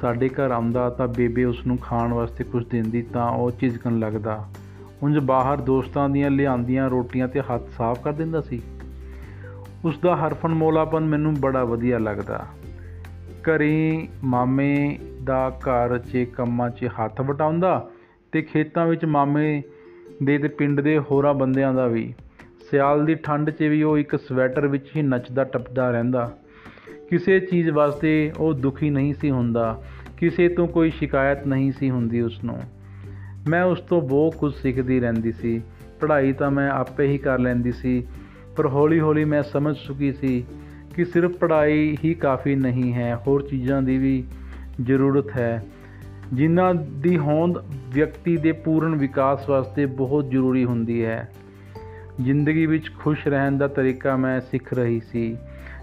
ਸਾਡੇ 0.00 0.28
ਘਰ 0.28 0.50
ਆਉਂਦਾ 0.50 0.90
ਤਾਂ 0.90 1.08
ਬੇਬੇ 1.08 1.44
ਉਸ 1.44 1.66
ਨੂੰ 1.66 1.78
ਖਾਣ 1.78 2.12
ਵਾਸਤੇ 2.12 2.44
ਕੁਝ 2.44 2.68
ਦਿੰਦੀ 2.68 3.02
ਤਾਂ 3.02 3.30
ਉਹ 3.30 3.50
ਝਿਜਕਣ 3.50 3.98
ਲੱਗਦਾ। 3.98 4.48
ਉਂਝ 5.02 5.18
ਬਾਹਰ 5.18 5.60
ਦੋਸਤਾਂ 5.60 6.08
ਦੀਆਂ 6.08 6.30
ਲਿਆਂਦੀਆਂ 6.30 6.90
ਰੋਟੀਆਂ 6.90 7.28
ਤੇ 7.28 7.40
ਹੱਥ 7.40 7.62
ਸਾਫ਼ 7.78 8.02
ਕਰ 8.02 8.12
ਦਿੰਦਾ 8.12 8.40
ਸੀ। 8.40 8.62
ਉਸ 9.84 9.98
ਦਾ 9.98 10.16
ਹਰਫਨ 10.16 10.48
ਮੋਲਾਪਨ 10.48 11.04
ਮੈਨੂੰ 11.04 11.40
ਬੜਾ 11.40 11.64
ਵਧੀਆ 11.64 11.98
ਲੱਗਦਾ। 11.98 12.46
ਘਰੇ 13.42 14.08
ਮਾਮੇ 14.24 14.98
ਦਾ 15.24 15.58
ਘਰ 15.60 15.98
'ਚ 15.98 16.26
ਕੰਮਾਂ 16.36 16.70
'ਚ 16.70 16.84
ਹੱਥ 16.86 17.20
ਵਟਾਉਂਦਾ 17.20 17.90
ਤੇ 18.32 18.42
ਖੇਤਾਂ 18.42 18.86
ਵਿੱਚ 18.86 19.04
ਮਾਮੇ 19.04 19.62
ਦੇ 20.22 20.38
ਤੇ 20.38 20.48
ਪਿੰਡ 20.48 20.80
ਦੇ 20.80 20.98
ਹੋਰਾਂ 20.98 21.34
ਬੰਦਿਆਂ 21.34 21.74
ਦਾ 21.74 21.86
ਵੀ। 21.86 22.14
ਸਿਆਲ 22.70 23.04
ਦੀ 23.04 23.14
ਠੰਡ 23.14 23.50
'ਚ 23.50 23.62
ਵੀ 23.62 23.82
ਉਹ 23.82 23.98
ਇੱਕ 23.98 24.16
ਸਵੈਟਰ 24.16 24.66
ਵਿੱਚ 24.66 24.90
ਹੀ 24.96 25.02
ਨੱਚਦਾ 25.02 25.44
ਟੱਪਦਾ 25.44 25.90
ਰਹਿੰਦਾ। 25.90 26.36
ਕਿਸੇ 27.10 27.40
ਚੀਜ਼ 27.40 27.70
ਵਾਸਤੇ 27.70 28.32
ਉਹ 28.38 28.54
ਦੁਖੀ 28.54 28.90
ਨਹੀਂ 28.90 29.14
ਸੀ 29.14 29.30
ਹੁੰਦਾ। 29.30 29.82
ਕਿਸੇ 30.16 30.48
ਤੋਂ 30.48 30.68
ਕੋਈ 30.68 30.90
ਸ਼ਿਕਾਇਤ 30.90 31.46
ਨਹੀਂ 31.46 31.72
ਸੀ 31.72 31.90
ਹੁੰਦੀ 31.90 32.20
ਉਸ 32.20 32.44
ਨੂੰ 32.44 32.60
ਮੈਂ 33.48 33.64
ਉਸ 33.64 33.80
ਤੋਂ 33.80 34.02
ਬਹੁਤ 34.02 34.34
ਕੁਝ 34.34 34.54
ਸਿੱਖਦੀ 34.54 35.00
ਰਹਿੰਦੀ 35.00 35.32
ਸੀ। 35.32 35.62
ਪੜ੍ਹਾਈ 36.00 36.32
ਤਾਂ 36.32 36.50
ਮੈਂ 36.50 36.70
ਆਪੇ 36.70 37.06
ਹੀ 37.06 37.18
ਕਰ 37.18 37.38
ਲੈਂਦੀ 37.38 37.72
ਸੀ, 37.72 38.06
ਪਰ 38.56 38.66
ਹੌਲੀ-ਹੌਲੀ 38.66 39.24
ਮੈਂ 39.24 39.42
ਸਮਝ 39.42 39.76
ਚੁੱਕੀ 39.86 40.12
ਸੀ 40.12 40.44
ਕਿ 40.94 41.04
ਸਿਰਫ 41.04 41.30
ਪੜ੍ਹਾਈ 41.30 41.98
ਹੀ 42.04 42.14
ਕਾਫੀ 42.14 42.54
ਨਹੀਂ 42.54 42.94
ਹੈ, 42.94 43.16
ਹੋਰ 43.16 43.42
ਚੀਜ਼ਾਂ 43.42 43.82
ਦੀ 43.82 43.98
ਵੀ 43.98 44.24
ਜ਼ਰੂਰਤ 44.82 45.30
ਹੈ। 45.36 45.64
ਜਿਨ੍ਹਾਂ 46.32 46.74
ਦੀ 46.74 47.18
ਹੋਂਦ 47.18 47.64
ਵਿਅਕਤੀ 47.94 48.36
ਦੇ 48.36 48.52
ਪੂਰਨ 48.52 48.94
ਵਿਕਾਸ 48.94 49.48
ਵਾਸਤੇ 49.48 49.86
ਬਹੁਤ 49.86 50.30
ਜ਼ਰੂਰੀ 50.30 50.64
ਹੁੰਦੀ 50.64 51.04
ਹੈ। 51.04 51.32
ਜ਼ਿੰਦਗੀ 52.20 52.66
ਵਿੱਚ 52.66 52.92
ਖੁਸ਼ 52.98 53.28
ਰਹਿਣ 53.28 53.58
ਦਾ 53.58 53.68
ਤਰੀਕਾ 53.68 54.16
ਮੈਂ 54.16 54.40
ਸਿੱਖ 54.40 54.74
ਰਹੀ 54.74 55.00
ਸੀ। 55.00 55.36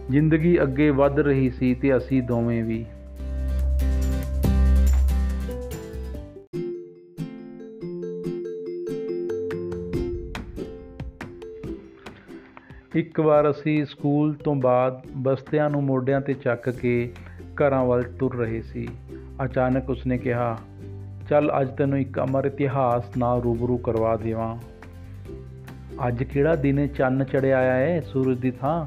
ਜ਼ਿੰਦਗੀ 0.10 0.62
ਅੱਗੇ 0.62 0.90
ਵਧ 0.90 1.20
ਰਹੀ 1.20 1.50
ਸੀ 1.50 1.76
ਤੇ 1.76 1.98
ਅਸੀਂ 1.98 2.24
ਦੋਵੇਂ 2.24 2.64
ਵੀ। 2.64 2.86
ਇੱਕ 12.96 13.20
ਵਾਰ 13.20 13.52
ਅਸੀਂ 13.52 13.86
ਸਕੂਲ 13.86 14.34
ਤੋਂ 14.34 14.56
ਬਾਅਦ 14.56 15.02
ਬਸਤਿਆਂ 15.18 15.70
ਨੂੰ 15.70 15.84
ਮੋਢਿਆਂ 15.84 16.22
ਤੇ 16.22 16.34
ਚੱਕ 16.34 16.70
ਕੇ 16.70 17.12
ਘਰਾਂ 17.62 17.84
ਵੱਲ 17.86 18.04
ਤੁਰ 18.04 18.36
ਰਹੇ 18.36 18.62
ਸੀ। 18.62 18.88
ਅਚਾਨਕ 19.44 19.90
ਉਸਨੇ 19.90 20.18
ਕਿਹਾ, 20.18 20.58
ਚੱਲ 21.30 21.52
ਅੱਜ 21.62 21.70
ਤੈਨੂੰ 21.78 22.00
ਇੱਕ 22.00 22.20
ਅਮਰ 22.20 22.46
ਇਤਿਹਾਸ 22.46 23.18
ਨਾਲ 23.18 23.42
ਰੂਬਰੂ 23.42 23.78
ਕਰਵਾ 23.78 24.16
ਦੇਵਾਂ। 24.16 24.58
ਅੱਜ 26.08 26.24
ਕਿਹੜਾ 26.24 26.56
ਦਿਨ 26.56 26.88
ਚੰਨ 26.88 27.24
ਚੜਿਆ 27.24 27.58
ਆਇਆ 27.58 27.74
ਹੈ 27.74 28.02
ਸੂਰਜ 28.02 28.38
ਦੀ 28.38 28.52
ਥਾਂ, 28.52 28.86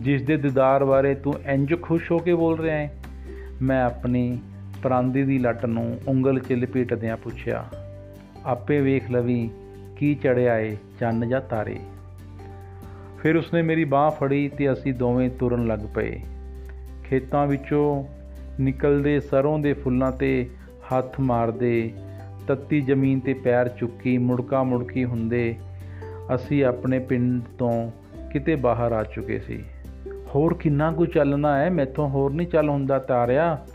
ਜਿਸ 0.00 0.22
ਦੇ 0.22 0.36
ਦੀਦਾਰ 0.36 0.84
ਬਾਰੇ 0.84 1.14
ਤੂੰ 1.14 1.34
ਇੰਜ 1.46 1.74
ਖੁਸ਼ 1.82 2.10
ਹੋ 2.12 2.18
ਕੇ 2.18 2.34
ਬੋਲ 2.34 2.58
ਰਿਹਾ 2.58 2.76
ਹੈ 2.76 2.94
ਮੈਂ 3.62 3.82
ਆਪਣੀ 3.84 4.38
ਪਰਾਂਦੀ 4.82 5.22
ਦੀ 5.22 5.38
ਲੱਟ 5.38 5.66
ਨੂੰ 5.66 5.98
ਉਂਗਲ 6.08 6.38
'ਚ 6.38 6.52
ਲਪੇਟਦਿਆਂ 6.52 7.16
ਪੁੱਛਿਆ, 7.16 7.64
ਆਪੇ 8.46 8.80
ਵੇਖ 8.80 9.10
ਲਵੀ 9.10 9.50
ਕੀ 9.96 10.14
ਚੜਿਆ 10.14 10.58
ਏ 10.58 10.76
ਚੰਨ 11.00 11.28
ਜਾਂ 11.28 11.40
ਤਾਰੇ? 11.40 11.78
ਫਿਰ 13.18 13.36
ਉਸਨੇ 13.36 13.62
ਮੇਰੀ 13.62 13.84
ਬਾਹ 13.84 14.10
ਫੜੀ 14.10 14.48
ਤੇ 14.48 14.72
ਅਸੀਂ 14.72 14.94
ਦੋਵੇਂ 14.94 15.30
ਤੁਰਨ 15.30 15.66
ਲੱਗ 15.66 15.80
ਪਏ। 15.94 16.20
ਖੇਤਾਂ 17.12 17.46
ਵਿੱਚੋਂ 17.46 18.04
ਨਿਕਲਦੇ 18.60 19.20
ਸਰੋਂ 19.20 19.58
ਦੇ 19.58 19.72
ਫੁੱਲਾਂ 19.72 20.12
ਤੇ 20.12 20.50
ਹੱਥ 20.68 21.20
ਮਾਰਦੇ, 21.20 21.92
ਤੱਤੀ 22.48 22.80
ਜ਼ਮੀਨ 22.80 23.20
ਤੇ 23.20 23.34
ਪੈਰ 23.34 23.68
ਚੁੱਕੀ, 23.68 24.18
ਮੁੜਕਾ 24.18 24.62
ਮੁੜਕੀ 24.62 25.04
ਹੁੰਦੇ, 25.04 25.56
ਅਸੀਂ 26.34 26.64
ਆਪਣੇ 26.64 26.98
ਪਿੰਡ 26.98 27.42
ਤੋਂ 27.58 27.90
ਕਿਤੇ 28.30 28.56
ਬਾਹਰ 28.56 28.92
ਆ 28.92 29.04
ਚੁੱਕੇ 29.04 29.38
ਸੀ। 29.38 29.64
ਹੋਰ 30.34 30.54
ਕਿੰਨਾ 30.54 30.92
ਕੁ 30.92 31.06
ਚੱਲਣਾ 31.06 31.58
ਹੈ? 31.58 31.70
ਮੈਥੋਂ 31.70 32.08
ਹੋਰ 32.08 32.32
ਨਹੀਂ 32.32 32.46
ਚੱਲ 32.46 32.68
ਹੁੰਦਾ 32.68 32.98
ਤਾਰਿਆ। 32.98 33.66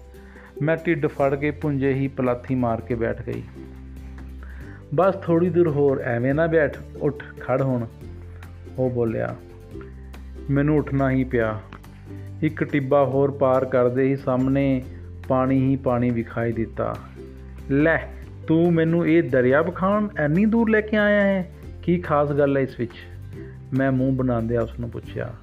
ਮੈਂ 0.61 0.77
ਢਿੱਡ 0.87 1.07
ਫੜ 1.07 1.35
ਕੇ 1.35 1.51
ਪੁੰਜੇ 1.51 1.93
ਹੀ 1.93 2.07
ਪਲਾਥੀ 2.07 2.55
ਮਾਰ 2.55 2.81
ਕੇ 2.81 2.95
ਬੈਠ 2.95 3.21
ਗਈ। 3.21 3.43
ਬਸ 4.95 5.15
ਥੋੜੀ 5.15 5.49
ਦੂਰ 5.49 5.67
ਹੋਰ 5.67 6.01
ਐਵੇਂ 6.01 6.33
ਨਾ 6.33 6.47
ਬੈਠ, 6.47 6.77
ਉੱਠ 7.01 7.23
ਖੜ 7.39 7.61
ਹੁਣ। 7.61 7.85
ਉਹ 8.79 8.89
ਬੋਲਿਆ, 8.89 9.35
ਮੈਨੂੰ 10.49 10.77
ਉੱਠਣਾ 10.77 11.11
ਹੀ 11.11 11.23
ਪਿਆ। 11.23 11.59
ਇੱਕ 12.43 12.63
ਟਿੱਬਾ 12.63 13.05
ਹੋਰ 13.05 13.31
ਪਾਰ 13.31 13.65
ਕਰਦੇ 13.65 14.03
ਹੀ 14.03 14.15
ਸਾਹਮਣੇ 14.15 14.83
ਪਾਣੀ 15.27 15.59
ਹੀ 15.59 15.75
ਪਾਣੀ 15.75 16.09
ਵਿਖਾਈ 16.09 16.51
ਦਿੱਤਾ। 16.51 16.95
ਲੈ, 17.71 17.97
ਤੂੰ 18.47 18.73
ਮੈਨੂੰ 18.73 19.07
ਇਹ 19.07 19.23
ਦਰਿਆ 19.23 19.61
ਬਖਾਣ 19.61 20.07
ਐਨੀ 20.17 20.45
ਦੂਰ 20.45 20.69
ਲੈ 20.69 20.81
ਕੇ 20.81 20.97
ਆਇਆ 20.97 21.21
ਹੈ? 21.21 21.51
ਕੀ 21.83 21.97
ਖਾਸ 21.99 22.31
ਗੱਲ 22.31 22.57
ਹੈ 22.57 22.61
ਇਸ 22.61 22.79
ਵਿੱਚ? 22.79 22.91
ਮੈਂ 23.77 23.91
ਮੂੰਹ 23.91 24.15
ਬਣਾਉਂਦਿਆਂ 24.15 24.61
ਉਸ 24.61 24.79
ਨੂੰ 24.79 24.89
ਪੁੱਛਿਆ। 24.89 25.33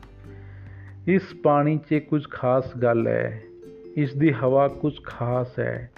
ਇਸ 1.08 1.22
ਪਾਣੀ 1.42 1.78
'ਚ 1.78 1.94
ਕੁਝ 1.94 2.28
ਖਾਸ 2.30 2.76
ਗੱਲ 2.76 3.06
ਹੈ। 3.06 3.42
ਇਸ 3.96 4.14
ਦੀ 4.14 4.32
ਹਵਾ 4.32 4.68
ਕੁਝ 4.68 4.94
ਖਾਸ 5.04 5.58
ਹੈ। 5.58 5.90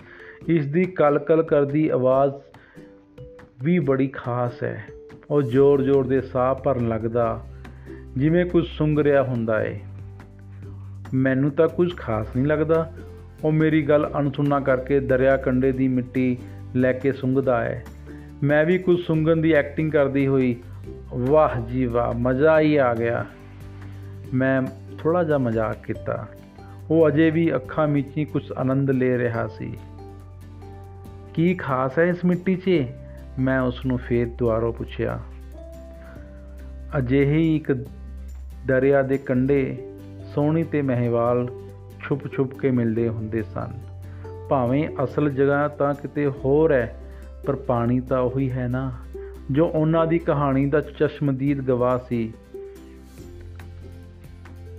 ਇਸ 0.48 0.66
ਦੀ 0.66 0.84
ਕਲਕਲ 0.84 1.42
ਕਰਦੀ 1.42 1.88
ਆਵਾਜ਼ 1.88 2.32
ਵੀ 3.62 3.78
ਬੜੀ 3.78 4.08
ਖਾਸ 4.08 4.62
ਹੈ। 4.62 4.84
ਉਹ 5.30 5.42
ਜ਼ੋਰ-ਜ਼ੋਰ 5.42 6.06
ਦੇ 6.06 6.20
ਸਾਹ 6.20 6.54
ਭਰਨ 6.54 6.88
ਲੱਗਦਾ, 6.88 7.46
ਜਿਵੇਂ 8.16 8.46
ਕੁਝ 8.46 8.66
ਸੁੰਘ 8.66 9.02
ਰਿਹਾ 9.02 9.22
ਹੁੰਦਾ 9.22 9.64
ਏ 9.64 9.80
ਮੈਨੂੰ 11.14 11.50
ਤਾਂ 11.50 11.68
ਕੁਝ 11.68 11.96
ਖਾਸ 11.96 12.26
ਨਹੀਂ 12.36 12.46
ਲੱਗਦਾ। 12.46 12.92
ਉਹ 13.44 13.52
ਮੇਰੀ 13.52 13.82
ਗੱਲ 13.82 14.10
ਅਣਸੁਣਾ 14.18 14.60
ਕਰਕੇ 14.60 15.00
ਦਰਿਆ 15.00 15.36
ਕੰਡੇ 15.36 15.72
ਦੀ 15.72 15.88
ਮਿੱਟੀ 15.88 16.38
ਲੈ 16.76 16.92
ਕੇ 16.92 17.12
ਸੁੰਘਦਾ 17.12 17.64
ਹੈ। 17.64 17.84
ਮੈਂ 18.42 18.64
ਵੀ 18.64 18.78
ਕੁਝ 18.78 19.00
ਸੁੰਘਣ 19.00 19.36
ਦੀ 19.36 19.52
ਐਕਟਿੰਗ 19.52 19.92
ਕਰਦੀ 19.92 20.26
ਹੋਈ, 20.26 20.56
ਵਾਹ 21.08 21.60
ਜੀ 21.60 21.86
ਵਾਹ, 21.86 22.12
ਮਜ਼ਾ 22.12 22.60
ਹੀ 22.60 22.76
ਆ 22.76 22.94
ਗਿਆ। 22.94 23.26
ਮੈਂ 24.34 24.62
ਥੋੜਾ 24.98 25.24
ਜਿਹਾ 25.24 25.38
ਮਜ਼ਾਕ 25.38 25.86
ਕੀਤਾ। 25.86 26.28
ਉਹ 26.90 27.08
ਅਜੇ 27.08 27.30
ਵੀ 27.30 27.54
ਅੱਖਾਂ 27.54 27.88
ਮੀਚੀ 27.88 28.24
ਕੁਝ 28.24 28.52
ਆਨੰਦ 28.52 28.90
ਲੈ 28.90 29.18
ਰਿਹਾ 29.18 29.46
ਸੀ। 29.46 29.76
ਕੀ 31.34 31.54
ਖਾਸ 31.54 31.98
ਹੈ 31.98 32.04
ਇਸ 32.04 32.24
ਮਿੱਟੀ 32.24 32.56
'ਚ? 32.56 32.86
ਮੈਂ 33.38 33.60
ਉਸ 33.60 33.86
ਨੂੰ 33.86 33.98
ਫੇਰ 33.98 34.26
ਦੁਆਰੋਂ 34.26 34.72
ਪੁੱਛਿਆ। 34.72 35.20
ਅਜਿਹੀ 36.98 37.56
ਇੱਕ 37.56 37.72
ਦਰਿਆ 38.66 39.02
ਦੇ 39.02 39.18
ਕੰਢੇ 39.18 39.76
ਸੋਹਣੀ 40.36 40.64
ਤੇ 40.64 40.82
ਮਹਿਵਾਲ 40.82 41.50
ਛੁਪ-ਛੁਪ 42.00 42.58
ਕੇ 42.58 42.70
ਮਿਲਦੇ 42.70 43.08
ਹੁੰਦੇ 43.08 43.42
ਸਨ। 43.42 43.72
ਭਾਵੇਂ 44.48 44.88
ਅਸਲ 45.04 45.30
ਜਗ੍ਹਾ 45.30 45.68
ਤਾਂ 45.68 45.94
ਕਿਤੇ 45.94 46.26
ਹੋਰ 46.26 46.72
ਹੈ 46.72 46.96
ਪਰ 47.46 47.56
ਪਾਣੀ 47.56 48.00
ਤਾਂ 48.00 48.20
ਉਹੀ 48.20 48.50
ਹੈ 48.50 48.68
ਨਾ, 48.68 48.92
ਜੋ 49.50 49.66
ਉਹਨਾਂ 49.66 50.06
ਦੀ 50.06 50.18
ਕਹਾਣੀ 50.18 50.66
ਦਾ 50.66 50.80
ਚਸ਼ਮਦੀਦ 50.80 51.60
ਗਵਾਹ 51.60 51.98
ਸੀ। 52.08 52.32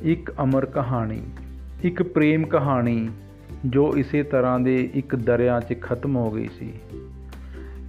ਇੱਕ 0.02 0.34
ਅਮਰ 0.44 0.66
ਕਹਾਣੀ, 0.66 1.22
ਇੱਕ 1.84 2.04
ਪ੍ਰੇਮ 2.04 2.46
ਕਹਾਣੀ, 2.46 3.10
ਜੋ 3.66 3.94
ਇਸੇ 3.98 4.24
ਤਰ੍ਹਾਂ 4.24 4.60
ਦੇ 4.60 4.90
ਇੱਕ 4.94 5.16
ਦਰਿਆ 5.16 5.60
'ਚ 5.60 5.82
ਖਤਮ 5.82 6.16
ਹੋ 6.16 6.32
ਗਈ 6.32 6.50
ਸੀ। 6.60 6.74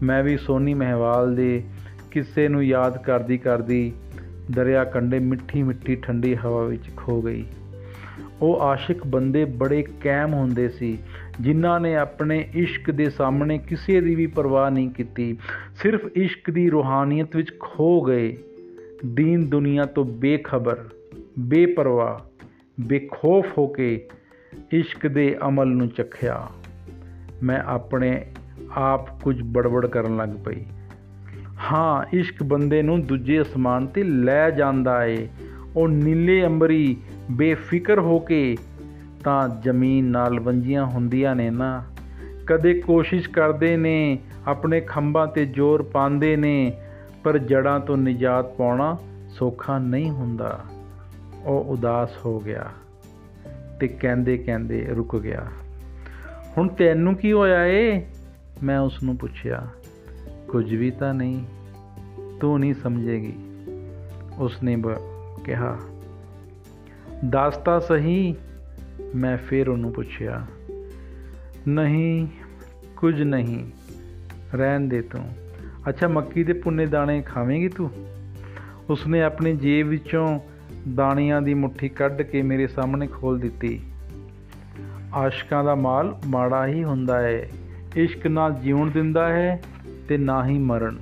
ਮੈਂ 0.02 0.22
ਵੀ 0.22 0.36
ਸੋਨੀ 0.36 0.74
ਮਹਿਵਾਲ 0.74 1.34
ਦੇ 1.34 1.64
ਕਿੱਸੇ 2.10 2.48
ਨੂੰ 2.48 2.64
ਯਾਦ 2.64 3.02
ਕਰਦੀ 3.02 3.38
ਕਰਦੀ 3.38 3.92
ਦਰਿਆ 4.50 4.84
ਕੰਢੇ 4.84 5.18
ਮਿੱਠੀ 5.18 5.62
ਮਿੱਠੀ 5.62 5.96
ਠੰਡੀ 5.96 6.36
ਹਵਾ 6.36 6.64
ਵਿੱਚ 6.64 6.96
ਖੋ 6.96 7.22
ਗਈ। 7.22 7.44
ਉਹ 8.42 8.60
ਆਸ਼ਿਕ 8.60 9.06
ਬੰਦੇ 9.06 9.44
ਬੜੇ 9.44 9.82
ਕਾਇਮ 9.82 10.34
ਹੁੰਦੇ 10.34 10.68
ਸੀ, 10.68 10.98
ਜਿਨ੍ਹਾਂ 11.40 11.80
ਨੇ 11.80 11.96
ਆਪਣੇ 11.96 12.48
ਇਸ਼ਕ 12.54 12.90
ਦੇ 12.90 13.10
ਸਾਹਮਣੇ 13.10 13.58
ਕਿਸੇ 13.58 14.00
ਦੀ 14.00 14.14
ਵੀ 14.14 14.26
ਪਰਵਾਹ 14.26 14.70
ਨਹੀਂ 14.70 14.90
ਕੀਤੀ। 14.90 15.38
ਸਿਰਫ 15.76 16.00
ਇਸ਼ਕ 16.16 16.50
ਦੀ 16.50 16.70
ਰੂਹਾਨੀਅਤ 16.70 17.36
ਵਿੱਚ 17.36 17.52
ਖੋ 17.60 18.00
ਗਏ। 18.00 18.36
ਦੀਨ 19.06 19.46
ਦੁਨੀਆ 19.46 19.84
ਤੋਂ 19.84 20.04
ਬੇਖਬਰ, 20.04 20.84
ਬੇਪਰਵਾਹ, 21.38 22.42
ਬੇਖੌਫ 22.80 23.46
ਹੋ 23.58 23.66
ਕੇ 23.66 24.08
ਇਸ਼ਕ 24.72 25.06
ਦੇ 25.06 25.36
ਅਮਲ 25.48 25.66
ਨੂੰ 25.66 25.88
ਚਖਿਆ। 25.88 26.48
ਮੈਂ 27.42 27.60
ਆਪਣੇ 27.60 28.26
ਆਪ 28.76 29.20
ਕੁਝ 29.20 29.42
ਬੜਬੜ 29.42 29.86
ਕਰਨ 29.86 30.16
ਲੱਗ 30.16 30.28
ਪਈ। 30.28 30.64
ਹਾਂ, 31.72 32.16
ਇਸ਼ਕ 32.16 32.42
ਬੰਦੇ 32.42 32.82
ਨੂੰ 32.82 33.02
ਦੂਜੇ 33.02 33.42
ਅਸਮਾਨ 33.42 33.86
ਤੇ 33.86 34.02
ਲੈ 34.02 34.50
ਜਾਂਦਾ 34.50 35.04
ਏ। 35.04 35.28
ਉਹ 35.76 35.88
ਨੀਲੇ 35.88 36.46
ਅੰਬਰੀ 36.46 36.96
ਬੇਫਿਕਰ 37.30 37.98
ਹੋ 37.98 38.18
ਕੇ 38.18 38.56
ਤਾਂ 39.24 39.48
ਜ਼ਮੀਨ 39.48 40.04
ਨਾਲ 40.04 40.40
ਵੰਜੀਆਂ 40.40 40.86
ਹੁੰਦੀਆਂ 40.86 41.36
ਨੇ 41.36 41.50
ਨਾ। 41.50 41.84
ਕਦੇ 42.46 42.74
ਕੋਸ਼ਿਸ਼ 42.74 43.30
ਕਰਦੇ 43.30 43.76
ਨੇ, 43.76 44.18
ਆਪਣੇ 44.46 44.80
ਖੰਭਾਂ 44.80 45.26
ਤੇ 45.26 45.46
ਜ਼ੋਰ 45.46 45.82
ਪਾਉਂਦੇ 45.82 46.36
ਨੇ, 46.36 46.72
ਪਰ 47.24 47.38
ਜੜਾਂ 47.38 47.80
ਤੋਂ 47.80 47.96
ਨਿਜਾਤ 47.96 48.56
ਪਾਉਣਾ 48.56 48.98
ਸੌਖਾ 49.28 49.78
ਨਹੀਂ 49.78 50.10
ਹੁੰਦਾ। 50.10 50.60
ਉਹ 51.44 51.64
ਉਦਾਸ 51.64 52.10
ਹੋ 52.24 52.40
ਗਿਆ 52.40 52.70
ਤੇ 53.80 53.88
ਕਹਿੰਦੇ 53.88 54.38
ਕਹਿੰਦੇ 54.38 54.86
ਰੁਕ 54.96 55.18
ਗਿਆ। 55.18 55.46
ਹੁਣ 56.58 56.68
ਤੈਨੂੰ 56.68 57.14
ਕੀ 57.14 57.32
ਹੋਇਆ 57.32 57.66
ਏ? 57.66 58.06
ਮੈਂ 58.62 58.78
ਉਸ 58.78 59.02
ਨੂੰ 59.02 59.16
ਪੁੱਛਿਆ। 59.16 59.68
ਕੁਝ 60.48 60.74
ਵੀ 60.74 60.90
ਤਾਂ 60.90 61.14
ਨਹੀਂ, 61.14 61.44
ਤੂੰ 62.40 62.60
ਨਹੀਂ 62.60 62.74
ਸਮਝੇਗੀ। 62.74 63.32
ਉਸਨੇ 64.38 64.76
ਕਿਹਾ। 65.44 65.78
ਦੱਸ 67.24 67.56
ਤਾਂ 67.56 67.80
ਸਹੀ, 67.80 68.34
ਮੈਂ 69.14 69.36
ਫਿਰ 69.36 69.68
ਉਹਨੂੰ 69.68 69.92
ਪੁੱਛਿਆ, 69.92 70.46
ਨਹੀਂ, 71.68 72.28
ਕੁਝ 72.96 73.22
ਨਹੀਂ, 73.22 73.66
ਰਹਿਣ 74.54 74.80
ਦੇ 74.80 75.02
ਤੂੰ। 75.02 75.32
ਅੱਛਾ, 75.88 76.08
ਮੱਕੀ 76.08 76.44
ਦੇ 76.44 76.52
ਪੁੰਨੇ 76.52 76.86
ਦਾਣੇ 76.86 77.22
ਖਾਵੇਂਗੀ 77.22 77.68
ਤੂੰ? 77.68 77.90
ਉਸਨੇ 78.90 79.22
ਆਪਣੀ 79.22 79.56
ਜੇਬ 79.56 79.88
ਵਿੱਚੋਂ 79.88 80.40
ਦਾਣਿਆਂ 80.94 81.42
ਦੀ 81.42 81.54
ਮੁੱਠੀ 81.54 81.88
ਕੱਢ 81.88 82.22
ਕੇ 82.22 82.42
ਮੇਰੇ 82.42 82.66
ਸਾਹਮਣੇ 82.66 83.06
ਖੋਲ 83.06 83.38
ਦਿੱਤੀ। 83.38 83.80
ਆਸ਼ਕਾਂ 85.14 85.64
ਦਾ 85.64 85.74
ਮਾਲ 85.74 86.18
ਮਾੜਾ 86.26 86.66
ਹੀ 86.66 86.84
ਹੁੰਦਾ 86.84 87.18
ਹੈ 87.18 87.48
ਇਸ਼ਕ 87.96 88.26
ਨਾ 88.26 88.50
ਜਿਉਣ 88.50 88.90
ਦਿੰਦਾ 88.90 89.28
ਹੈ 89.28 89.62
ਤੇ 90.08 90.18
ਨਾ 90.18 90.46
ਹੀ 90.46 90.58
ਮਰਨ। 90.58 90.98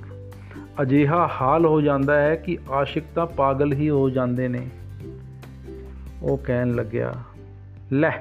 ਅਜਿਹਾ 0.81 1.29
ਹਾਲ 1.41 1.65
ਹੋ 1.65 1.81
ਜਾਂਦਾ 1.81 2.21
ਹੈ 2.21 2.35
ਕਿ 2.35 2.57
ਆਸ਼ਿਕ 2.69 3.03
ਤਾਂ 3.15 3.27
ਪਾਗਲ 3.27 3.73
ਹੀ 3.73 3.89
ਹੋ 3.89 4.09
ਜਾਂਦੇ 4.09 4.47
ਨੇ। 4.47 4.67
ਉਹ 6.27 6.37
ਕਹਿਣ 6.37 6.75
ਲੱਗਿਆ, 6.75 7.13
ਲੈ, 7.91 8.11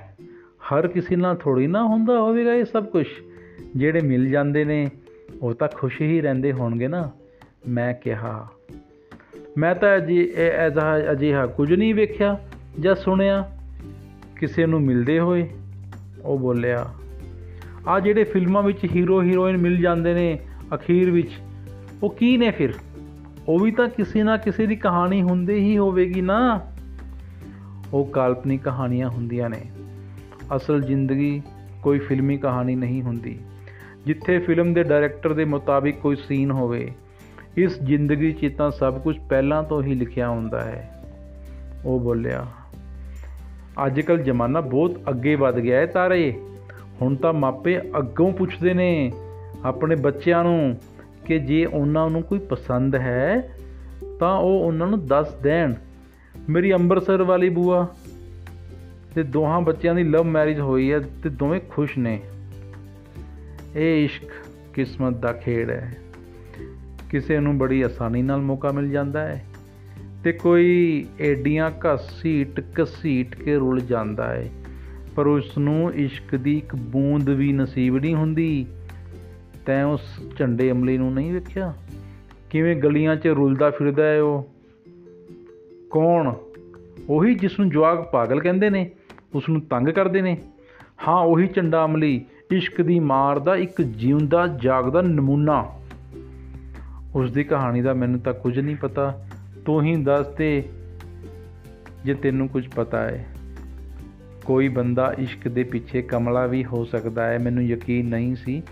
ਹਰ 0.66 0.86
ਕਿਸੇ 0.88 1.16
ਨਾਲ 1.16 1.36
ਥੋੜੀ 1.36 1.66
ਨਾ 1.66 1.84
ਹੁੰਦਾ 1.84 2.18
ਹੋਵੇਗਾ 2.20 2.54
ਇਹ 2.54 2.64
ਸਭ 2.64 2.84
ਕੁਝ 2.84 3.06
ਜਿਹੜੇ 3.76 4.00
ਮਿਲ 4.00 4.28
ਜਾਂਦੇ 4.30 4.64
ਨੇ, 4.64 4.88
ਉਹ 5.42 5.54
ਤਾਂ 5.54 5.68
ਖੁਸ਼ 5.74 6.00
ਹੀ 6.00 6.20
ਰਹਿੰਦੇ 6.20 6.52
ਹੋਣਗੇ 6.52 6.88
ਨਾ, 6.88 7.10
ਮੈਂ 7.68 7.94
ਕਿਹਾ। 7.94 8.48
ਮੈਂ 9.58 9.74
ਤਾਂ 9.74 9.96
ਅਜੀ 9.96 10.28
ਐਜ਼ਾ 10.36 11.12
ਅਜਿਹਾ 11.12 11.46
ਕੁਝ 11.46 11.72
ਨਹੀਂ 11.74 11.94
ਵੇਖਿਆ 11.94 12.38
ਜਾਂ 12.80 12.94
ਸੁਣਿਆ। 12.94 13.52
ਕਿਸੇ 14.40 14.66
ਨੂੰ 14.66 14.80
ਮਿਲਦੇ 14.80 15.18
ਹੋਏ 15.18 15.48
ਉਹ 16.24 16.38
ਬੋਲਿਆ, 16.38 16.86
ਆ 17.88 18.00
ਜਿਹੜੇ 18.00 18.24
ਫਿਲਮਾਂ 18.24 18.62
ਵਿੱਚ 18.62 18.84
ਹੀਰੋ 18.84 19.22
ਹੀਰੋਇਨ 19.22 19.56
ਮਿਲ 19.56 19.76
ਜਾਂਦੇ 19.76 20.14
ਨੇ 20.14 20.38
ਅਖੀਰ 20.74 21.10
ਵਿੱਚ, 21.10 21.30
ਉਹ 22.02 22.10
ਕੀ 22.10 22.36
ਨੇ 22.36 22.50
ਫਿਰ? 22.50 22.70
ਉਹ 23.48 23.58
ਵੀ 23.58 23.70
ਤਾਂ 23.70 23.88
ਕਿਸੇ 23.88 24.22
ਨਾ 24.22 24.36
ਕਿਸੇ 24.36 24.66
ਦੀ 24.66 24.76
ਕਹਾਣੀ 24.76 25.22
ਹੁੰਦੀ 25.22 25.54
ਹੀ 25.54 25.78
ਹੋਵੇਗੀ 25.78 26.20
ਨਾ। 26.20 26.60
ਉਹ 27.92 28.04
ਕਾਲਪਨਿਕ 28.04 28.62
ਕਹਾਣੀਆਂ 28.62 29.08
ਹੁੰਦੀਆਂ 29.08 29.50
ਨੇ। 29.50 29.60
ਅਸਲ 30.56 30.80
ਜ਼ਿੰਦਗੀ 30.80 31.42
ਕੋਈ 31.82 31.98
ਫਿਲਮੀ 31.98 32.36
ਕਹਾਣੀ 32.36 32.74
ਨਹੀਂ 32.74 33.02
ਹੁੰਦੀ। 33.02 33.38
ਜਿੱਥੇ 34.06 34.38
ਫਿਲਮ 34.38 34.74
ਦੇ 34.74 34.82
ਡਾਇਰੈਕਟਰ 34.82 35.32
ਦੇ 35.32 35.44
ਮੁਤਾਬਿਕ 35.44 35.96
ਕੋਈ 35.96 36.16
ਸੀਨ 36.16 36.50
ਹੋਵੇ, 36.50 36.92
ਇਸ 37.56 37.82
ਜ਼ਿੰਦਗੀ 37.82 38.32
'ਚ 38.32 38.52
ਤਾਂ 38.58 38.70
ਸਭ 38.70 39.00
ਕੁਝ 39.00 39.18
ਪਹਿਲਾਂ 39.28 39.62
ਤੋਂ 39.62 39.82
ਹੀ 39.82 39.94
ਲਿਖਿਆ 39.94 40.28
ਹੁੰਦਾ 40.28 40.60
ਹੈ। 40.60 41.04
ਉਹ 41.84 42.00
ਬੋਲਿਆ 42.00 42.46
ਅੱਜ 43.86 44.00
ਕੱਲ 44.00 44.18
ਜ਼ਮਾਨਾ 44.18 44.60
ਬਹੁਤ 44.60 45.00
ਅੱਗੇ 45.10 45.34
ਵੱਧ 45.34 45.54
ਗਿਆ 45.54 45.80
ਹੈ 45.80 45.86
ਤਾਰੇ। 45.86 46.40
ਹੁਣ 47.02 47.16
ਤਾਂ 47.16 47.32
ਮਾਪੇ 47.32 47.80
ਅੱਗੋਂ 47.98 48.32
ਪੁੱਛਦੇ 48.32 48.74
ਨੇ, 48.74 49.12
ਆਪਣੇ 49.64 49.96
ਬੱਚਿਆਂ 49.96 50.44
ਨੂੰ, 50.44 50.78
ਕਿ 51.24 51.38
ਜੇ 51.38 51.64
ਉਹਨਾਂ 51.64 52.10
ਨੂੰ 52.10 52.22
ਕੋਈ 52.22 52.38
ਪਸੰਦ 52.38 52.94
ਹੈ, 52.94 53.50
ਤਾਂ 54.20 54.34
ਉਹ 54.34 54.60
ਉਹਨਾਂ 54.60 54.86
ਨੂੰ 54.86 55.06
ਦੱਸ 55.06 55.34
ਦੇਣ। 55.34 55.74
ਮੇਰੀ 56.50 56.72
ਅੰਮ੍ਰਿਤਸਰ 56.72 57.22
ਵਾਲੀ 57.22 57.48
ਬੂਆ। 57.48 57.94
ਤੇ 59.14 59.22
ਦੋਹਾਂ 59.22 59.60
ਬੱਚਿਆਂ 59.60 59.94
ਦੀ 59.94 60.02
ਲਵ 60.02 60.24
ਮੈਰਿਜ 60.24 60.60
ਹੋਈ 60.60 60.92
ਹੈ 60.92 60.98
ਤੇ 60.98 61.28
ਦੋਵੇਂ 61.28 61.60
ਖੁਸ਼ 61.68 61.98
ਨੇ। 61.98 62.20
ਇਹ 63.76 64.04
ਇਸ਼ਕ 64.04 64.24
ਕਿਸਮਤ 64.74 65.16
ਦਾ 65.16 65.32
ਖੇਡ 65.32 65.70
ਹੈ। 65.70 65.96
ਕਿਸੇ 67.10 67.40
ਨੂੰ 67.40 67.58
ਬੜੀ 67.58 67.82
ਆਸਾਨੀ 67.82 68.22
ਨਾਲ 68.22 68.40
ਮੌਕਾ 68.40 68.72
ਮਿਲ 68.72 68.90
ਜਾਂਦਾ 68.90 69.20
ਹੈ 69.20 69.44
ਤੇ 70.24 70.32
ਕੋਈ 70.32 71.06
ਏਡੀਆਂ 71.20 71.70
ਘਸੀਟ 71.70 72.60
ਘਸੀਟ 72.60 73.34
ਕੇ 73.34 73.56
ਰੁਲ 73.56 73.80
ਜਾਂਦਾ 73.80 74.28
ਹੈ। 74.28 74.50
ਪਰ 75.16 75.26
ਉਸ 75.26 75.58
ਨੂੰ 75.58 75.94
ਇਸ਼ਕ 75.94 76.36
ਦੀ 76.36 76.58
ਇੱਕ 76.58 76.76
ਬੂੰਦ 76.76 77.28
ਵੀ 77.28 77.52
ਨਸੀਬ 77.52 77.96
ਨਹੀਂ 77.96 78.14
ਹੁੰਦੀ। 78.14 78.66
ਤੈਂ 79.66 79.84
ਉਸ 79.84 80.02
ਝੰਡੇ 80.38 80.70
ਅਮਲੀ 80.70 80.98
ਨੂੰ 80.98 81.14
ਨਹੀਂ 81.14 81.32
ਵੇਖਿਆ? 81.32 81.74
ਕਿਵੇਂ 82.50 82.76
ਗਲੀਆਂ 82.76 83.16
'ਚ 83.16 83.26
ਰੁਲਦਾ 83.26 83.70
ਫਿਰਦਾ 83.70 84.04
ਹੈ 84.04 84.22
ਉਹ? 84.22 84.55
ਕੌਣ? 85.96 86.34
ਉਹੀ 87.08 87.34
ਜਿਸ 87.34 87.60
ਨੂੰ 87.60 87.70
ਜਵਾਗ 87.70 87.98
ਪਾਗਲ 87.98 88.40
ਕਹਿੰਦੇ 88.40 88.70
ਨੇ 88.70 88.90
ਉਸ 89.34 89.48
ਨੂੰ 89.48 89.60
ਤੰਗ 89.60 89.88
ਕਰਦੇ 89.88 90.22
ਨੇ। 90.22 90.38
ਹਾਂ, 91.08 91.20
ਉਹੀ 91.20 91.46
ਝੰਡਾ 91.46 91.84
ਅਮਲੀ, 91.84 92.24
ਇਸ਼ਕ 92.52 92.82
ਦੀ 92.82 93.00
ਮਾਰ 93.00 93.38
ਦਾ 93.38 93.56
ਇੱਕ 93.56 93.82
ਜਿਉਂਦਾ, 93.82 94.46
ਜਾਗਦਾ 94.46 95.02
ਨਮੂਨਾ। 95.02 95.66
ਉਸ 97.14 97.32
ਦੀ 97.32 97.44
ਕਹਾਣੀ 97.44 97.82
ਦਾ 97.82 97.94
ਮੈਨੂੰ 97.94 98.20
ਤਾਂ 98.20 98.34
ਕੁਝ 98.34 98.58
ਨਹੀਂ 98.58 98.76
ਪਤਾ। 98.76 99.24
ਤੂੰ 99.66 99.82
ਹੀ 99.82 99.96
ਦੱਸ 99.96 100.26
ਤੇ 100.26 100.68
ਜੇ 102.04 102.14
ਤੈਨੂੰ 102.14 102.48
ਕੁਝ 102.48 102.68
ਪਤਾ 102.68 103.02
ਹੈ। 103.02 103.26
ਕੋਈ 104.44 104.68
ਬੰਦਾ 104.68 105.14
ਇਸ਼ਕ 105.18 105.48
ਦੇ 105.48 105.62
ਪਿੱਛੇ 105.62 106.02
ਕਮਲਾ 106.02 106.46
ਵੀ 106.46 106.64
ਹੋ 106.64 106.84
ਸਕਦਾ 106.84 107.26
ਹੈ, 107.26 107.38
ਮੈਨੂੰ 107.38 107.64
ਯਕੀਨ 107.64 108.08
ਨਹੀਂ 108.08 108.36
ਸੀ, 108.36 108.62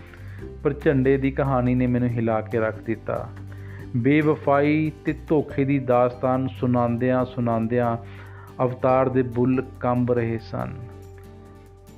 ਪਰ 0.63 0.73
ਝੰਡੇ 0.73 1.17
ਦੀ 1.17 1.31
ਕਹਾਣੀ 1.31 1.75
ਨੇ 1.75 1.87
ਮੈਨੂੰ 1.87 2.09
ਹਿਲਾ 2.09 2.41
ਕੇ 2.41 2.59
ਰੱਖ 2.59 2.81
ਦਿੱਤਾ। 2.81 3.29
ਬੇਵਫਾਈ 3.95 4.91
ਤੇ 5.05 5.15
ਧੋਖੇ 5.27 5.65
ਦੀ 5.65 5.79
ਦਾਸਤਾਨ 5.79 6.47
ਸੁਣਾਉਂਦਿਆਂ 6.47 7.25
ਸੁਣਾਉਂਦਿਆਂ 7.25 7.97
ਅਵਤਾਰ 8.63 9.09
ਦੇ 9.09 9.21
ਬੁੱਲ 9.21 9.63
ਕੰਬ 9.79 10.11
ਰਹੇ 10.11 10.37
ਸਨ। 10.37 10.73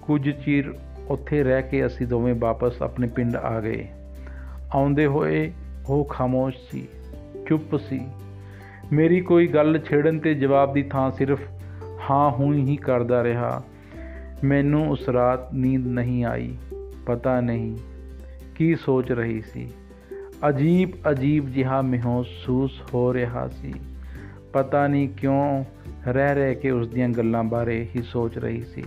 ਕੁਝ 0.01 0.29
ਚਿਰ 0.29 0.73
ਉੱਥੇ 1.07 1.43
ਰਹਿ 1.43 1.61
ਕੇ 1.61 1.85
ਅਸੀਂ 1.85 2.07
ਦੋਵੇਂ 2.07 2.35
ਵਾਪਸ 2.39 2.81
ਆਪਣੇ 2.81 3.07
ਪਿੰਡ 3.07 3.35
ਆ 3.35 3.61
ਗਏ। 3.61 3.87
ਆਉਂਦੇ 4.75 5.05
ਹੋਏ 5.05 5.51
ਉਹ 5.89 6.05
ਖਾਮੋਸ਼ 6.05 6.57
ਸੀ, 6.71 6.87
ਚੁੱਪ 7.47 7.75
ਸੀ। 7.75 8.07
ਮੇਰੀ 8.91 9.21
ਕੋਈ 9.21 9.47
ਗੱਲ 9.47 9.79
ਛੇੜਨ 9.79 10.19
ਤੇ 10.19 10.33
ਜਵਾਬ 10.33 10.73
ਦੀ 10.73 10.83
ਥਾਂ 10.83 11.11
ਸਿਰਫ 11.11 11.41
ਹਾਂ 12.09 12.31
ਹੂੰ 12.31 12.53
ਹੀ 12.53 12.75
ਕਰਦਾ 12.75 13.23
ਰਿਹਾ। 13.23 13.63
ਮੈਨੂੰ 14.43 14.89
ਉਸ 14.89 15.09
ਰਾਤ 15.09 15.53
ਨੀਂਦ 15.53 15.87
ਨਹੀਂ 15.87 16.25
ਆਈ, 16.25 16.57
ਪਤਾ 17.05 17.41
ਨਹੀਂ 17.41 17.77
ਕੀ 18.55 18.75
ਸੋਚ 18.75 19.11
ਰਹੀ 19.11 19.41
ਸੀ। 19.41 19.69
ਅਜੀਬ 20.49 20.89
ਅਜੀਬ 21.11 21.49
ਜਿਹਾ 21.49 21.81
ਮਹਿਸੂਸ 21.81 22.81
ਹੋ 22.93 23.13
ਰਿਹਾ 23.13 23.47
ਸੀ। 23.47 23.73
ਪਤਾ 24.53 24.87
ਨਹੀਂ 24.87 25.09
ਕਿਉਂ 25.09 25.63
ਰਹਿ 26.07 26.35
ਰਹਿ 26.35 26.55
ਕੇ 26.55 26.71
ਉਸ 26.71 26.87
ਦੀਆਂ 26.87 27.09
ਗੱਲਾਂ 27.09 27.43
ਬਾਰੇ 27.43 27.87
ਹੀ 27.95 28.01
ਸੋਚ 28.01 28.37
ਰਹੀ 28.37 28.63
ਸੀ। 28.63 28.83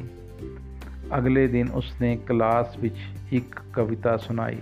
ਅਗਲੇ 1.18 1.46
ਦਿਨ 1.46 1.68
ਉਸਨੇ 1.68 2.16
ਕਲਾਸ 2.16 2.76
ਵਿੱਚ 2.76 2.96
ਇੱਕ 3.32 3.60
ਕਵਿਤਾ 3.72 4.16
ਸੁਣਾਈ। 4.16 4.58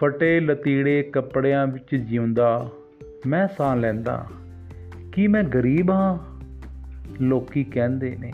ਫਟੇ 0.00 0.40
ਲਤੀੜੇ 0.40 1.02
ਕੱਪੜਿਆਂ 1.02 1.66
ਵਿੱਚ 1.66 1.94
ਜਿਉਂਦਾ, 1.94 2.70
ਮੈਂ 3.26 3.48
ਸਾਹ 3.48 3.76
ਲੈਂਦਾ, 3.76 4.26
ਕੀ 5.12 5.26
ਮੈਂ 5.26 5.42
ਗਰੀਬ 5.42 5.90
ਹਾਂ? 5.90 6.18
ਲੋਕੀ 7.20 7.64
ਕਹਿੰਦੇ 7.64 8.16
ਨੇ, 8.20 8.32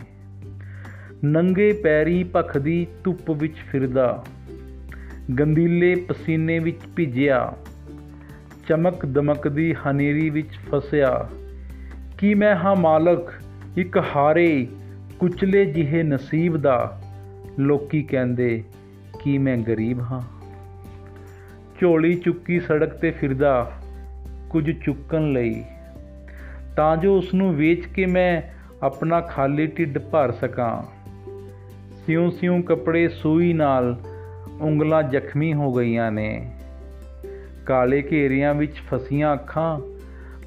ਨੰਗੇ 1.23 1.73
ਪੈਰੀ 1.73 2.23
ਭਖਦੀ 2.35 2.87
ਧੁੱਪ 3.03 3.31
ਵਿੱਚ 3.31 3.55
ਫਿਰਦਾ 3.71 4.25
ਗੰਦੀਲੇ 5.39 5.95
ਪਸੀਨੇ 5.95 6.59
ਵਿੱਚ 6.59 6.81
ਭਿੱਜਿਆ, 6.95 7.53
ਚਮਕ 8.67 9.05
ਦਮਕਦੀ 9.05 9.73
ਹਨੇਰੀ 9.73 10.29
ਵਿੱਚ 10.29 10.59
ਫਸਿਆ, 10.71 11.29
ਕੀ 12.17 12.33
ਮੈਂ 12.33 12.55
ਹਾਂ 12.55 12.75
ਮਾਲਕ, 12.75 13.33
ਇੱਕ 13.77 13.97
ਹਾਰੇ 13.97 14.67
ਕੁਚਲੇ 15.19 15.65
ਜਿਹੇ 15.65 16.03
ਨਸੀਬ 16.03 16.57
ਦਾ? 16.57 17.01
ਲੋਕੀ 17.59 18.03
ਕਹਿੰਦੇ, 18.03 18.63
ਕੀ 19.23 19.37
ਮੈਂ 19.37 19.57
ਗਰੀਬ 19.57 19.99
ਹਾਂ? 19.99 20.34
ਝੋਲੀ 21.81 22.15
ਚੁੱਕੀ 22.15 22.59
ਸੜਕ 22.59 22.89
ਤੇ 22.89 23.11
ਫਿਰਦਾ 23.11 23.71
ਕੁਝ 24.49 24.71
ਚੁੱਕਣ 24.71 25.33
ਲਈ। 25.33 25.63
ਤਾਂ 26.77 26.97
ਜੋ 26.97 27.17
ਉਸ 27.17 27.33
ਨੂੰ 27.33 27.55
ਵੇਚ 27.55 27.85
ਕੇ 27.85 28.05
ਮੈਂ 28.05 28.41
ਆਪਣਾ 28.83 29.21
ਖਾਲੀ 29.21 29.67
ਢਿੱਡ 29.67 29.97
ਭਰ 29.97 30.31
ਸਕਾਂ। 30.31 30.83
ਸਿਉਂ 32.05 32.31
ਸਿਉਂ 32.31 32.61
ਕੱਪੜੇ 32.61 33.07
ਸੂਈ 33.07 33.53
ਨਾਲ 33.53 33.99
ਉਂਗਲਾਂ 34.61 35.03
ਜ਼ਖਮੀ 35.03 35.53
ਹੋ 35.53 35.73
ਗਈਆਂ 35.73 36.11
ਨੇ। 36.11 36.51
ਕਾਲੇ 37.65 38.03
ਘੇਰਿਆਂ 38.11 38.53
ਵਿੱਚ 38.53 38.73
ਫਸੀਆਂ 38.73 39.33
ਅੱਖਾਂ 39.33 39.79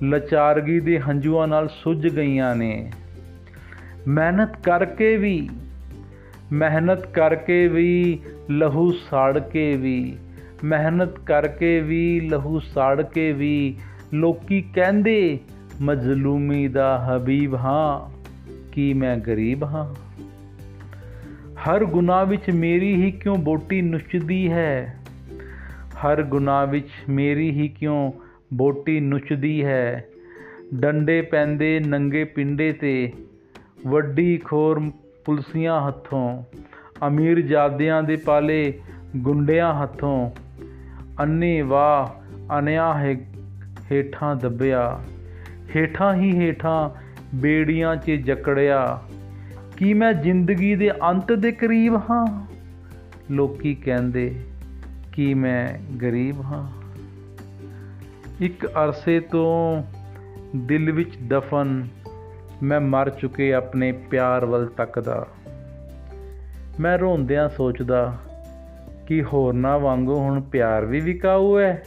ਲਚਾਰਗੀ 0.04 0.80
ਦੇ 0.80 1.00
ਹੰਝੂਆਂ 1.00 1.48
ਨਾਲ 1.48 1.68
ਸੁੱਜ 1.68 2.08
ਗਈਆਂ 2.08 2.56
ਨੇ। 2.56 2.92
ਮਿਹਨਤ 4.08 4.56
ਕਰਕੇ 4.62 5.16
ਵੀ, 5.16 5.48
ਮਿਹਨਤ 6.52 7.06
ਕਰਕੇ 7.06 7.68
ਵੀ 7.68 8.18
ਲਹੂ 8.50 8.92
ਸਾੜ 8.92 9.38
ਕੇ 9.38 9.76
ਵੀ 9.76 10.16
ਮਿਹਨਤ 10.64 11.18
ਕਰਕੇ 11.18 11.80
ਵੀ, 11.80 12.20
ਲਹੂ 12.20 12.58
ਸਾੜ 12.58 13.02
ਕੇ 13.02 13.32
ਵੀ 13.32 13.76
ਲੋਕੀ 14.14 14.62
ਕਹਿੰਦੇ, 14.62 15.38
ਮਜ਼ਲੂਮੀ 15.80 16.68
ਦਾ 16.68 16.98
ਹਬੀਬ 16.98 17.54
ਹਾਂ, 17.54 18.18
ਕੀ 18.72 18.94
ਮੈਂ 18.94 19.16
ਗਰੀਬ 19.16 19.64
ਹਾਂ? 19.64 19.94
ਹਰ 21.54 21.84
ਗੁਨਾਹ 21.84 22.26
ਵਿੱਚ 22.26 22.50
ਮੇਰੀ 22.54 22.94
ਹੀ 22.94 23.10
ਕਿਉਂ 23.10 23.36
ਬੋਟੀ 23.36 23.82
ਨੁਚਦੀ 23.82 24.52
ਹੈ? 24.52 24.98
ਹਰ 25.94 26.22
ਗੁਨਾਹ 26.22 26.66
ਵਿੱਚ 26.66 26.88
ਮੇਰੀ 27.08 27.50
ਹੀ 27.50 27.68
ਕਿਉਂ 27.68 28.12
ਬੋਟੀ 28.54 29.00
ਨੁਚਦੀ 29.00 29.64
ਹੈ? 29.64 30.08
ਡੰਡੇ 30.74 31.22
ਪੈਂਦੇ 31.22 31.80
ਨੰਗੇ 31.80 32.24
ਪਿੰਡੇ 32.24 32.72
ਤੇ, 32.72 33.12
ਵੱਡੀ 33.86 34.36
ਖੋਰ 34.36 34.90
ਪੁਲਸੀਆਂ 35.24 35.88
ਹੱਥੋਂ, 35.88 36.42
ਅਮੀਰ 37.06 37.40
ਜਾਦਿਆਂ 37.40 38.02
ਦੇ 38.02 38.16
ਪਾਲੇ 38.16 38.74
ਗੁੰਡਿਆਂ 39.16 39.74
ਹੱਥੋਂ 39.74 40.30
ਅੰਨੇ 41.20 41.62
ਵਾਹ 41.62 42.28
ਅਨਿਆ 42.58 42.94
ਹੈ, 42.94 43.16
ਹੇਠਾਂ 43.92 44.36
ਦੱਬਿਆ। 44.36 45.00
ਹੇਠਾਂ 45.76 46.14
ਹੀ 46.14 46.38
ਹੇਠਾਂ 46.38 46.90
ਬੇੜੀਆਂ 47.34 47.96
'ਚ 47.96 48.10
ਜਕੜਿਆ। 48.10 49.02
ਕੀ 49.76 49.94
ਮੈਂ 49.94 50.12
ਜ਼ਿੰਦਗੀ 50.12 50.76
ਦੇ 50.76 50.90
ਅੰਤ 50.90 51.32
ਦੇ 51.32 51.52
ਕਰੀਬ 51.52 51.96
ਹਾਂ? 51.96 52.46
ਲੋਕੀ 53.30 53.74
ਕਹਿੰਦੇ, 53.74 54.40
ਕੀ 55.12 55.34
ਮੈਂ 55.34 55.96
ਗਰੀਬ 55.96 56.40
ਹਾਂ? 56.40 56.72
ਇੱਕ 58.40 58.66
ਅਰਸੇ 58.66 59.20
ਤੋਂ 59.20 59.82
ਦਿਲ 60.56 60.92
ਵਿੱਚ 60.92 61.10
ਦਫਨ 61.28 61.88
ਮੈਂ 62.62 62.80
ਮਰ 62.80 63.10
ਚੁੱਕੇ 63.10 63.54
ਆਪਣੇ 63.54 63.92
ਪਿਆਰ 63.92 64.44
ਵੱਲ 64.44 64.66
ਤੱਕਦਾ। 64.66 65.26
ਮੈਂ 66.80 66.98
ਰੋਂਦਿਆਂ 66.98 67.48
ਸੋਚਦਾ 67.48 68.18
ਕਿ 69.08 69.22
ਹੋਰਨਾਂ 69.22 69.78
ਵਾਂਗੂ 69.78 70.14
ਹੁਣ 70.14 70.40
ਪਿਆਰ 70.40 70.84
ਵੀ 70.84 71.00
ਵਿਕਾਊ 71.00 71.58
ਹੈ। 71.58 71.82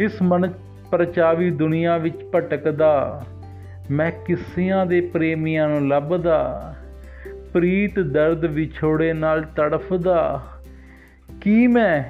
ਇਸ 0.00 0.22
ਮਨ 0.22 0.52
ਪਰਚਾਵੀ 0.90 1.50
ਦੁਨੀਆ 1.50 1.96
ਵਿੱਚ 1.96 2.16
ਭਟਕਦਾ, 2.34 3.24
ਮੈਂ 3.90 4.12
ਕਿਸਿਆਂ 4.26 4.86
ਦੇ 4.86 5.00
ਪ੍ਰੇਮੀਆਂ 5.00 5.68
ਨੂੰ 5.68 5.88
ਲੱਭਦਾ, 5.88 6.74
ਪ੍ਰੀਤ 7.52 8.00
ਦਰਦ 8.00 8.44
ਵਿਛੋੜੇ 8.44 9.12
ਨਾਲ 9.12 9.42
ਤੜਫਦਾ। 9.42 10.42
ਕੀ 11.40 11.66
ਮੈਂ 11.66 12.02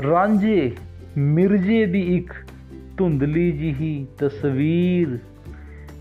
ਰਾਂਝੇ 0.00 0.72
ਮਿਰਜੇ 1.18 1.86
ਦੀ 1.86 2.16
ਇੱਕ 2.16 2.32
ਧੁੰਦਲੀ 2.96 3.52
ਜਿਹੀ 3.52 4.06
ਤਸਵੀਰ, 4.18 5.18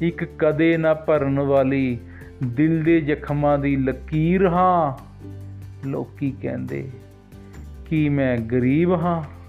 ਇੱਕ 0.02 0.24
ਕਦੇ 0.40 0.78
ਨਾ 0.78 0.94
ਭਰਨ 0.94 1.40
ਵਾਲੀ 1.40 1.98
ਦਿਲ 2.44 2.84
ਦੇ 2.84 3.02
ਜ਼ਖਮਾਂ 3.02 3.58
ਦੀ 3.58 3.76
ਲਕੀਰ 3.76 4.48
ਹਾਂ, 4.48 4.98
ਲੋਕੀ 5.88 6.34
ਕਹਿੰਦੇ। 6.42 6.90
ਕੀ 7.94 8.10
ਮੈਂ 8.10 8.38
ਗਰੀਬ 8.38 8.94
ਹਾਂ। 8.94 9.43